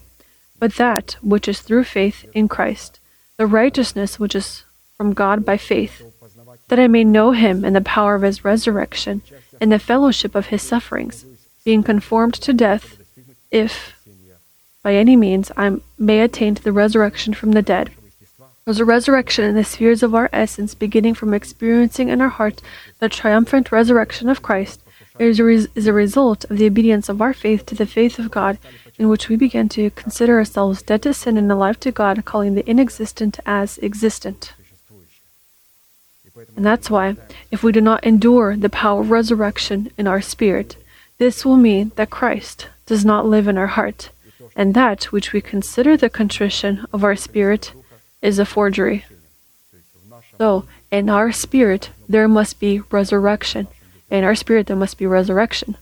[0.60, 3.00] but that which is through faith in Christ,
[3.38, 4.64] the righteousness which is
[4.96, 6.02] from God by faith,
[6.70, 9.22] that I may know him in the power of his resurrection,
[9.62, 11.26] in the fellowship of his sufferings,
[11.64, 12.98] being conformed to death,
[13.52, 13.94] if
[14.84, 17.92] by any means I may attain to the resurrection from the dead.
[18.66, 22.62] There's a resurrection in the spheres of our essence, beginning from experiencing in our heart
[23.00, 24.82] the triumphant resurrection of Christ,
[25.20, 28.20] is a, res- is a result of the obedience of our faith to the faith
[28.20, 28.58] of God
[28.98, 32.56] in which we begin to consider ourselves dead to sin and alive to God, calling
[32.56, 34.54] the inexistent as existent.
[36.56, 37.16] And that's why,
[37.52, 40.76] if we do not endure the power of resurrection in our spirit,
[41.18, 44.10] this will mean that Christ does not live in our heart,
[44.56, 47.74] and that which we consider the contrition of our spirit
[48.22, 49.06] is a forgery.
[50.38, 53.68] So, in our spirit, there must be resurrection.
[54.10, 55.76] In our spirit, there must be resurrection.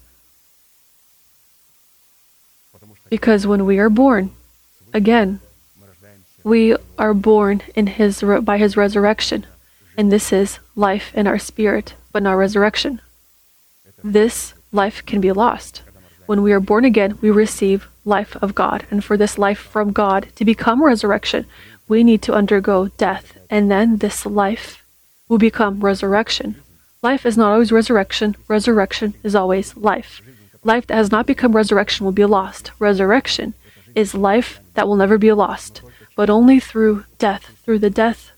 [3.10, 4.32] Because when we are born,
[4.94, 5.40] again,
[6.44, 9.46] we are born in his, by his resurrection.
[9.98, 13.02] And this is life in our spirit, but not resurrection.
[14.04, 15.82] This life can be lost.
[16.26, 18.86] When we are born again, we receive life of God.
[18.92, 21.46] And for this life from God to become resurrection,
[21.88, 23.38] we need to undergo death.
[23.50, 24.84] And then this life
[25.30, 26.62] will become resurrection.
[27.02, 30.22] Life is not always resurrection, resurrection is always life.
[30.66, 32.72] Life that has not become resurrection will be lost.
[32.80, 33.54] Resurrection
[33.94, 35.84] is life that will never be lost,
[36.16, 37.52] but only through death.
[37.64, 38.32] Through the death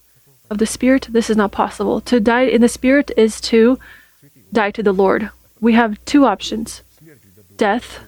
[0.49, 2.01] of the Spirit, this is not possible.
[2.01, 3.79] To die in the Spirit is to
[4.51, 5.29] die to the Lord.
[5.61, 6.83] We have two options
[7.55, 8.01] death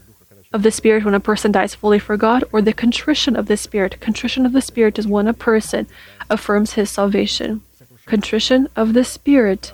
[0.51, 3.55] of the Spirit when a person dies fully for God, or the contrition of the
[3.55, 4.01] Spirit.
[4.01, 5.87] Contrition of the Spirit is when a person
[6.29, 7.61] affirms his salvation.
[8.05, 9.71] Contrition of the Spirit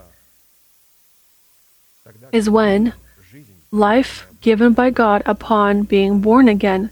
[2.32, 2.94] is when
[3.72, 6.92] life given by God upon being born again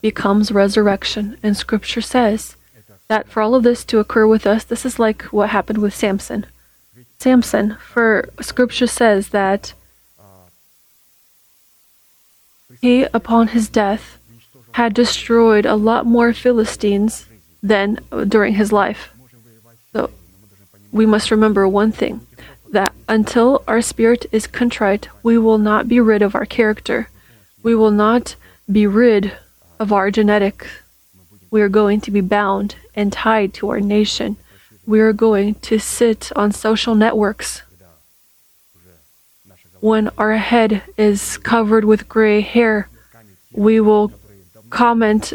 [0.00, 1.36] becomes resurrection.
[1.42, 2.54] And Scripture says
[3.08, 5.96] that for all of this to occur with us, this is like what happened with
[5.96, 6.46] Samson.
[7.18, 9.74] Samson, for Scripture says that
[12.80, 14.18] he, upon his death,
[14.74, 17.26] had destroyed a lot more Philistines
[17.64, 17.98] than
[18.28, 19.12] during his life.
[19.92, 20.10] So
[20.92, 22.24] we must remember one thing
[22.72, 27.08] that until our spirit is contrite, we will not be rid of our character.
[27.62, 28.34] We will not
[28.70, 29.32] be rid
[29.78, 30.66] of our genetic.
[31.50, 34.36] We are going to be bound and tied to our nation.
[34.86, 37.62] We are going to sit on social networks
[39.80, 42.88] when our head is covered with gray hair.
[43.52, 44.12] We will
[44.70, 45.34] comment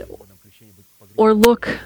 [1.15, 1.79] or look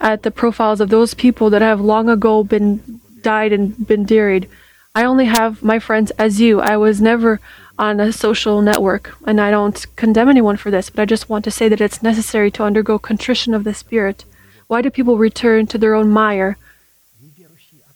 [0.00, 4.48] at the profiles of those people that have long ago been died and been buried.
[4.96, 6.62] I only have my friends as you.
[6.62, 7.38] I was never
[7.78, 11.44] on a social network, and I don't condemn anyone for this, but I just want
[11.44, 14.24] to say that it's necessary to undergo contrition of the spirit.
[14.68, 16.56] Why do people return to their own mire?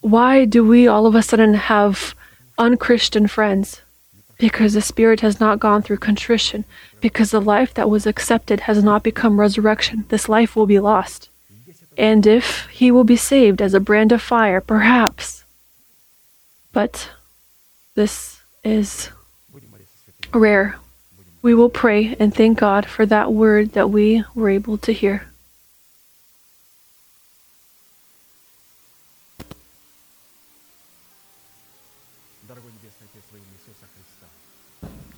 [0.03, 2.15] Why do we all of a sudden have
[2.59, 3.81] unchristian friends?
[4.39, 6.67] Because the spirit has not gone through contrition,
[7.01, 10.05] because the life that was accepted has not become resurrection.
[10.11, 11.31] This life will be lost.
[11.97, 15.40] And if he will be saved as a brand of fire, perhaps.
[16.73, 17.11] But
[17.95, 19.11] this is
[20.33, 20.77] rare.
[21.43, 25.27] We will pray and thank God for that word that we were able to hear.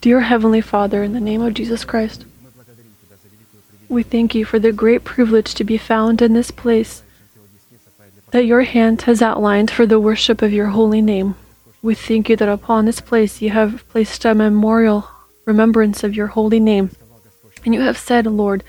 [0.00, 2.24] Dear Heavenly Father, in the name of Jesus Christ,
[3.88, 7.04] we thank you for the great privilege to be found in this place
[8.32, 11.34] that your hand has outlined for the worship of your holy name.
[11.82, 15.08] We thank you that upon this place you have placed a memorial
[15.44, 16.90] remembrance of your holy name.
[17.64, 18.64] And you have said, Lord,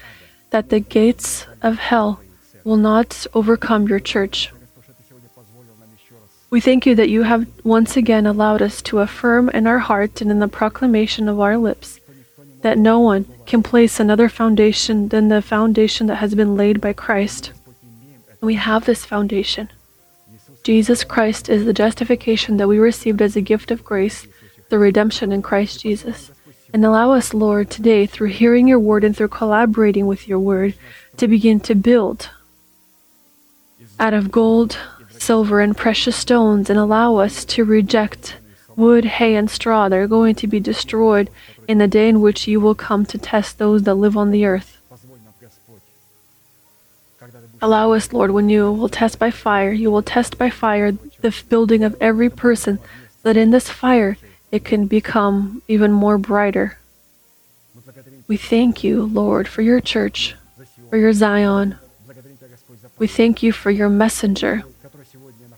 [0.51, 2.19] that the gates of hell
[2.63, 4.51] will not overcome your church.
[6.49, 10.21] We thank you that you have once again allowed us to affirm in our heart
[10.21, 11.99] and in the proclamation of our lips
[12.61, 16.93] that no one can place another foundation than the foundation that has been laid by
[16.93, 17.51] Christ.
[18.43, 19.69] And we have this foundation.
[20.65, 24.27] Jesus Christ is the justification that we received as a gift of grace,
[24.67, 26.29] the redemption in Christ Jesus.
[26.73, 30.73] And allow us, Lord, today, through hearing your word and through collaborating with your word,
[31.15, 32.31] to begin to build
[33.97, 34.77] out of gold,
[35.09, 38.35] silver, and precious stones, and allow us to reject
[38.75, 41.29] wood, hay, and straw that are going to be destroyed
[41.65, 44.43] in the day in which you will come to test those that live on the
[44.43, 44.81] earth.
[47.63, 51.43] Allow us, Lord, when you will test by fire, you will test by fire the
[51.47, 52.77] building of every person,
[53.21, 54.17] that in this fire
[54.51, 56.77] it can become even more brighter.
[58.27, 60.35] We thank you, Lord, for your church,
[60.89, 61.77] for your Zion.
[62.97, 64.63] We thank you for your messenger,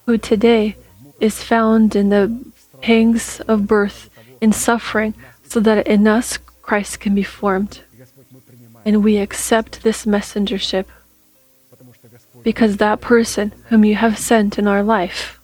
[0.06, 0.76] who today
[1.20, 2.54] is found in the
[2.84, 7.82] pangs of birth, in suffering, so that in us Christ can be formed.
[8.86, 10.86] And we accept this messengership
[12.46, 15.36] because that person whom you have sent in our life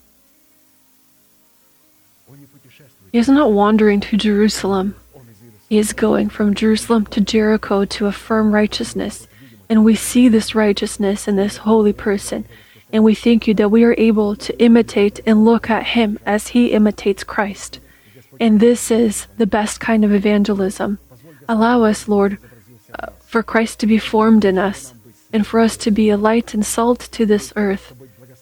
[3.12, 4.96] He is not wandering to Jerusalem.
[5.68, 9.28] He is going from Jerusalem to Jericho to affirm righteousness.
[9.70, 12.46] And we see this righteousness in this holy person.
[12.94, 16.50] And we thank you that we are able to imitate and look at him as
[16.50, 17.80] he imitates Christ.
[18.40, 21.00] And this is the best kind of evangelism.
[21.50, 22.38] Allow us, Lord,
[22.98, 24.94] uh, for Christ to be formed in us,
[25.34, 27.94] and for us to be a light and salt to this earth,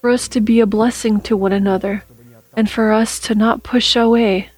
[0.01, 2.03] for us to be a blessing to one another,
[2.55, 4.49] and for us to not push away,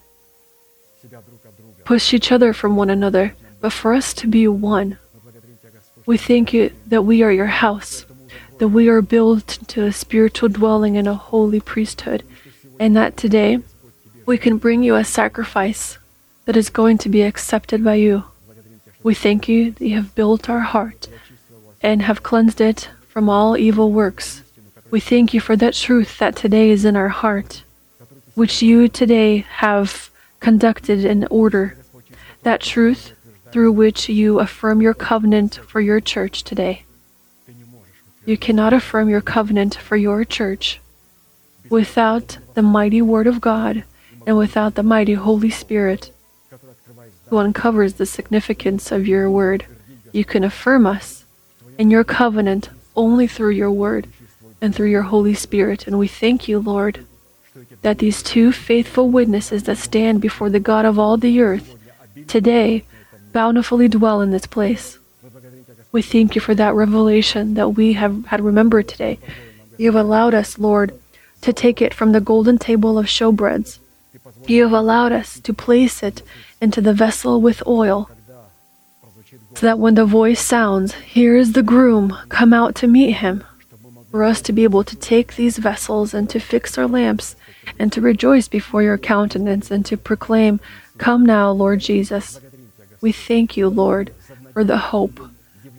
[1.83, 4.97] push each other from one another, but for us to be one.
[6.05, 8.05] We thank you that we are your house,
[8.59, 12.23] that we are built into a spiritual dwelling and a holy priesthood,
[12.79, 13.59] and that today
[14.25, 15.97] we can bring you a sacrifice
[16.45, 18.23] that is going to be accepted by you.
[19.03, 21.07] We thank you that you have built our heart
[21.81, 24.43] and have cleansed it from all evil works.
[24.89, 27.63] We thank you for that truth that today is in our heart,
[28.35, 30.09] which you today have
[30.39, 31.77] conducted in order.
[32.43, 33.13] That truth
[33.51, 36.83] through which you affirm your covenant for your church today.
[38.25, 40.79] You cannot affirm your covenant for your church
[41.69, 43.83] without the mighty Word of God
[44.27, 46.11] and without the mighty Holy Spirit
[47.27, 49.65] who uncovers the significance of your Word.
[50.11, 51.20] You can affirm us
[51.81, 54.05] and your covenant only through your word
[54.61, 55.87] and through your Holy Spirit.
[55.87, 57.07] And we thank you, Lord,
[57.81, 61.75] that these two faithful witnesses that stand before the God of all the earth
[62.27, 62.83] today
[63.33, 64.99] bountifully dwell in this place.
[65.91, 69.17] We thank you for that revelation that we have had remembered today.
[69.79, 70.93] You have allowed us, Lord,
[71.41, 73.79] to take it from the golden table of showbreads.
[74.45, 76.21] You have allowed us to place it
[76.61, 78.07] into the vessel with oil
[79.55, 83.43] so that when the voice sounds, Here is the groom, come out to meet him,
[84.09, 87.35] for us to be able to take these vessels and to fix our lamps
[87.77, 90.59] and to rejoice before your countenance and to proclaim,
[90.97, 92.39] Come now, Lord Jesus.
[93.01, 94.13] We thank you, Lord,
[94.53, 95.19] for the hope,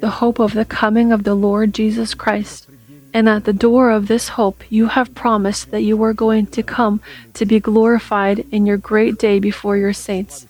[0.01, 2.69] the hope of the coming of the Lord Jesus Christ.
[3.15, 6.63] And at the door of this hope, you have promised that you are going to
[6.63, 7.01] come
[7.35, 10.47] to be glorified in your great day before your saints.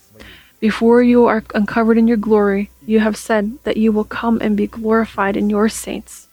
[0.63, 4.57] Before you are uncovered in your glory, you have said that you will come and
[4.57, 6.29] be glorified in your saints.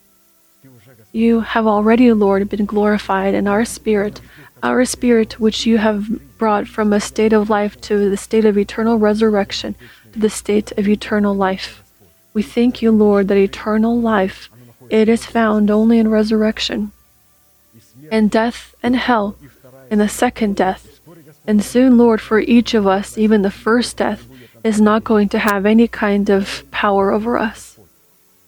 [1.12, 4.22] You have already, Lord, been glorified in our spirit,
[4.62, 8.56] our spirit which you have brought from a state of life to the state of
[8.56, 9.74] eternal resurrection,
[10.14, 11.82] to the state of eternal life.
[12.32, 14.48] We thank you, Lord, that eternal life
[14.92, 16.92] it is found only in resurrection.
[18.12, 19.38] And death and hell
[19.90, 20.89] in the second death
[21.50, 24.28] and soon, Lord, for each of us, even the first death
[24.64, 27.80] is not going to have any kind of power over us.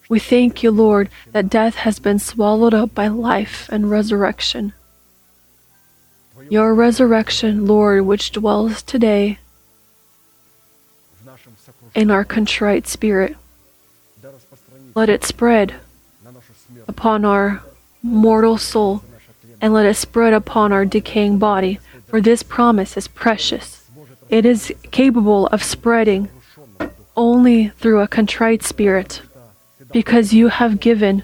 [0.08, 4.74] We thank you, Lord, that death has been swallowed up by life and resurrection.
[6.48, 9.40] Your resurrection, Lord, which dwells today
[11.96, 13.36] in our contrite spirit,
[14.94, 15.74] let it spread
[16.88, 17.64] upon our
[18.04, 19.04] mortal soul
[19.60, 21.80] and let it spread upon our decaying body
[22.12, 23.90] for this promise is precious.
[24.30, 26.28] It is capable of spreading
[27.16, 29.22] only through a contrite spirit,
[29.94, 31.24] because you have given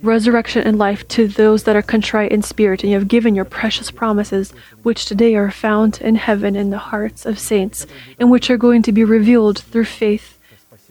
[0.00, 3.44] resurrection and life to those that are contrite in spirit, and you have given your
[3.44, 4.52] precious promises,
[4.82, 7.86] which today are found in heaven in the hearts of saints,
[8.18, 10.38] and which are going to be revealed through faith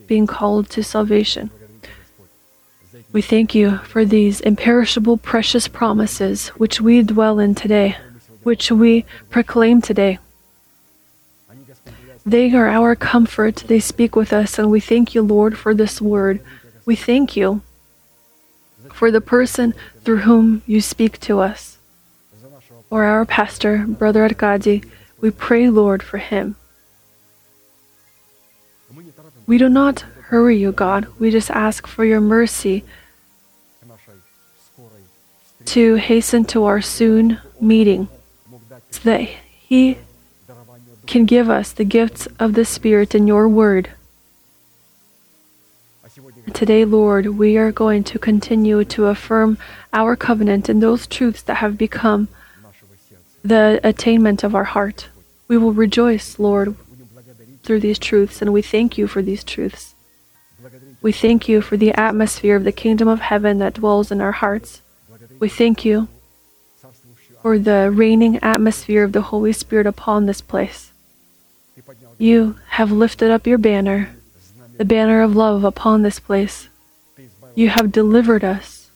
[0.05, 1.49] being called to salvation.
[3.11, 7.97] We thank you for these imperishable, precious promises which we dwell in today
[8.43, 10.19] which we proclaim today.
[12.25, 13.65] They are our comfort.
[13.67, 16.39] They speak with us, and we thank you, Lord, for this word.
[16.85, 17.61] We thank you
[18.91, 21.77] for the person through whom you speak to us.
[22.89, 24.83] For our pastor, Brother Arkady,
[25.19, 26.55] we pray, Lord, for him.
[29.45, 31.07] We do not hurry you, God.
[31.19, 32.85] We just ask for your mercy
[35.65, 38.07] to hasten to our soon meeting
[38.93, 39.97] so that He
[41.07, 43.89] can give us the gifts of the Spirit in your word.
[46.53, 49.57] Today, Lord, we are going to continue to affirm
[49.91, 52.27] our covenant and those truths that have become
[53.43, 55.09] the attainment of our heart.
[55.47, 56.75] We will rejoice, Lord,
[57.63, 59.95] through these truths, and we thank you for these truths.
[61.01, 64.33] We thank you for the atmosphere of the kingdom of heaven that dwells in our
[64.33, 64.81] hearts.
[65.39, 66.07] We thank you
[67.43, 70.91] or the reigning atmosphere of the Holy Spirit upon this place.
[72.17, 74.15] You have lifted up your banner,
[74.77, 76.69] the banner of love upon this place.
[77.55, 78.89] You have delivered us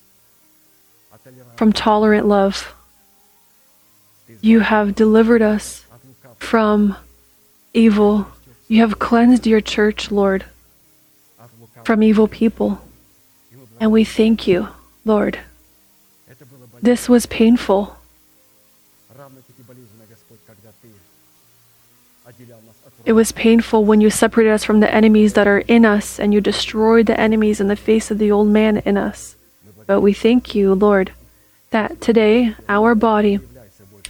[1.56, 2.74] from tolerant love.
[4.40, 5.84] You have delivered us
[6.38, 6.96] from
[7.74, 8.28] evil.
[8.68, 10.44] You have cleansed your church, Lord,
[11.84, 12.80] from evil people.
[13.80, 14.68] And we thank you,
[15.04, 15.40] Lord.
[16.80, 17.97] This was painful.
[23.08, 26.34] It was painful when you separated us from the enemies that are in us and
[26.34, 29.34] you destroyed the enemies in the face of the old man in us.
[29.86, 31.12] But we thank you, Lord,
[31.70, 33.40] that today our body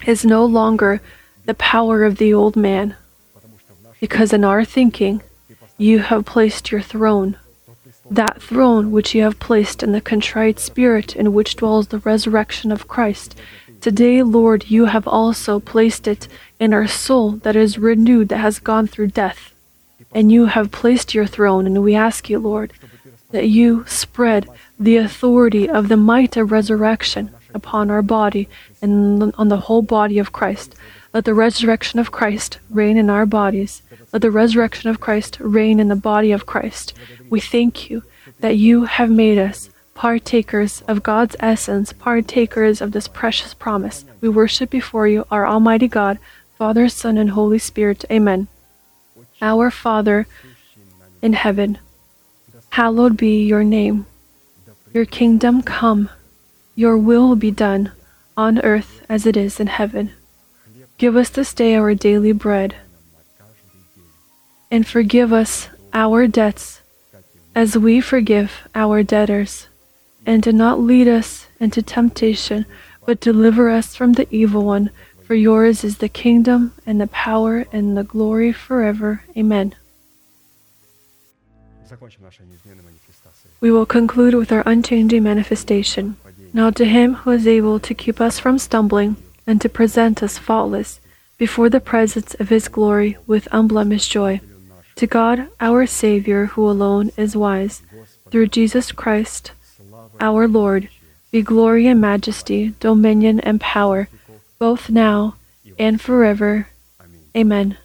[0.05, 1.01] is no longer
[1.45, 2.97] the power of the old man,
[4.01, 5.23] because in our thinking
[5.77, 7.37] you have placed your throne,
[8.11, 12.73] that throne which you have placed in the contrite spirit in which dwells the resurrection
[12.73, 13.37] of Christ.
[13.81, 16.27] Today, Lord, you have also placed it
[16.59, 19.53] in our soul that is renewed, that has gone through death.
[20.13, 22.73] And you have placed your throne, and we ask you, Lord,
[23.31, 24.49] that you spread
[24.79, 28.49] the authority of the might of resurrection upon our body
[28.81, 30.75] and on the whole body of Christ.
[31.13, 33.83] Let the resurrection of Christ reign in our bodies.
[34.13, 36.95] Let the resurrection of Christ reign in the body of Christ.
[37.29, 38.03] We thank you
[38.41, 44.05] that you have made us partakers of God's essence, partakers of this precious promise.
[44.21, 46.19] We worship before you, our Almighty God,
[46.59, 48.05] Father, Son, and Holy Spirit.
[48.11, 48.49] Amen.
[49.41, 50.27] Our Father
[51.23, 51.79] in heaven,
[52.71, 54.07] hallowed be your name.
[54.93, 56.11] Your kingdom come,
[56.75, 57.93] your will be done,
[58.37, 60.11] on earth as it is in heaven.
[60.99, 62.75] Give us this day our daily bread,
[64.69, 66.81] and forgive us our debts
[67.55, 69.69] as we forgive our debtors.
[70.27, 72.67] And do not lead us into temptation,
[73.07, 74.91] but deliver us from the evil one.
[75.29, 79.25] For yours is the kingdom and the power and the glory forever.
[79.37, 79.75] Amen.
[83.61, 86.17] We will conclude with our unchanging manifestation.
[86.55, 90.39] Now, to him who is able to keep us from stumbling and to present us
[90.39, 90.99] faultless
[91.37, 94.41] before the presence of his glory with unblemished joy,
[94.97, 97.83] to God, our Savior, who alone is wise,
[98.31, 99.53] through Jesus Christ,
[100.23, 100.89] our Lord,
[101.31, 104.09] be glory and majesty, dominion and power
[104.59, 105.37] both now
[105.79, 106.69] and forever.
[107.37, 107.77] Amen.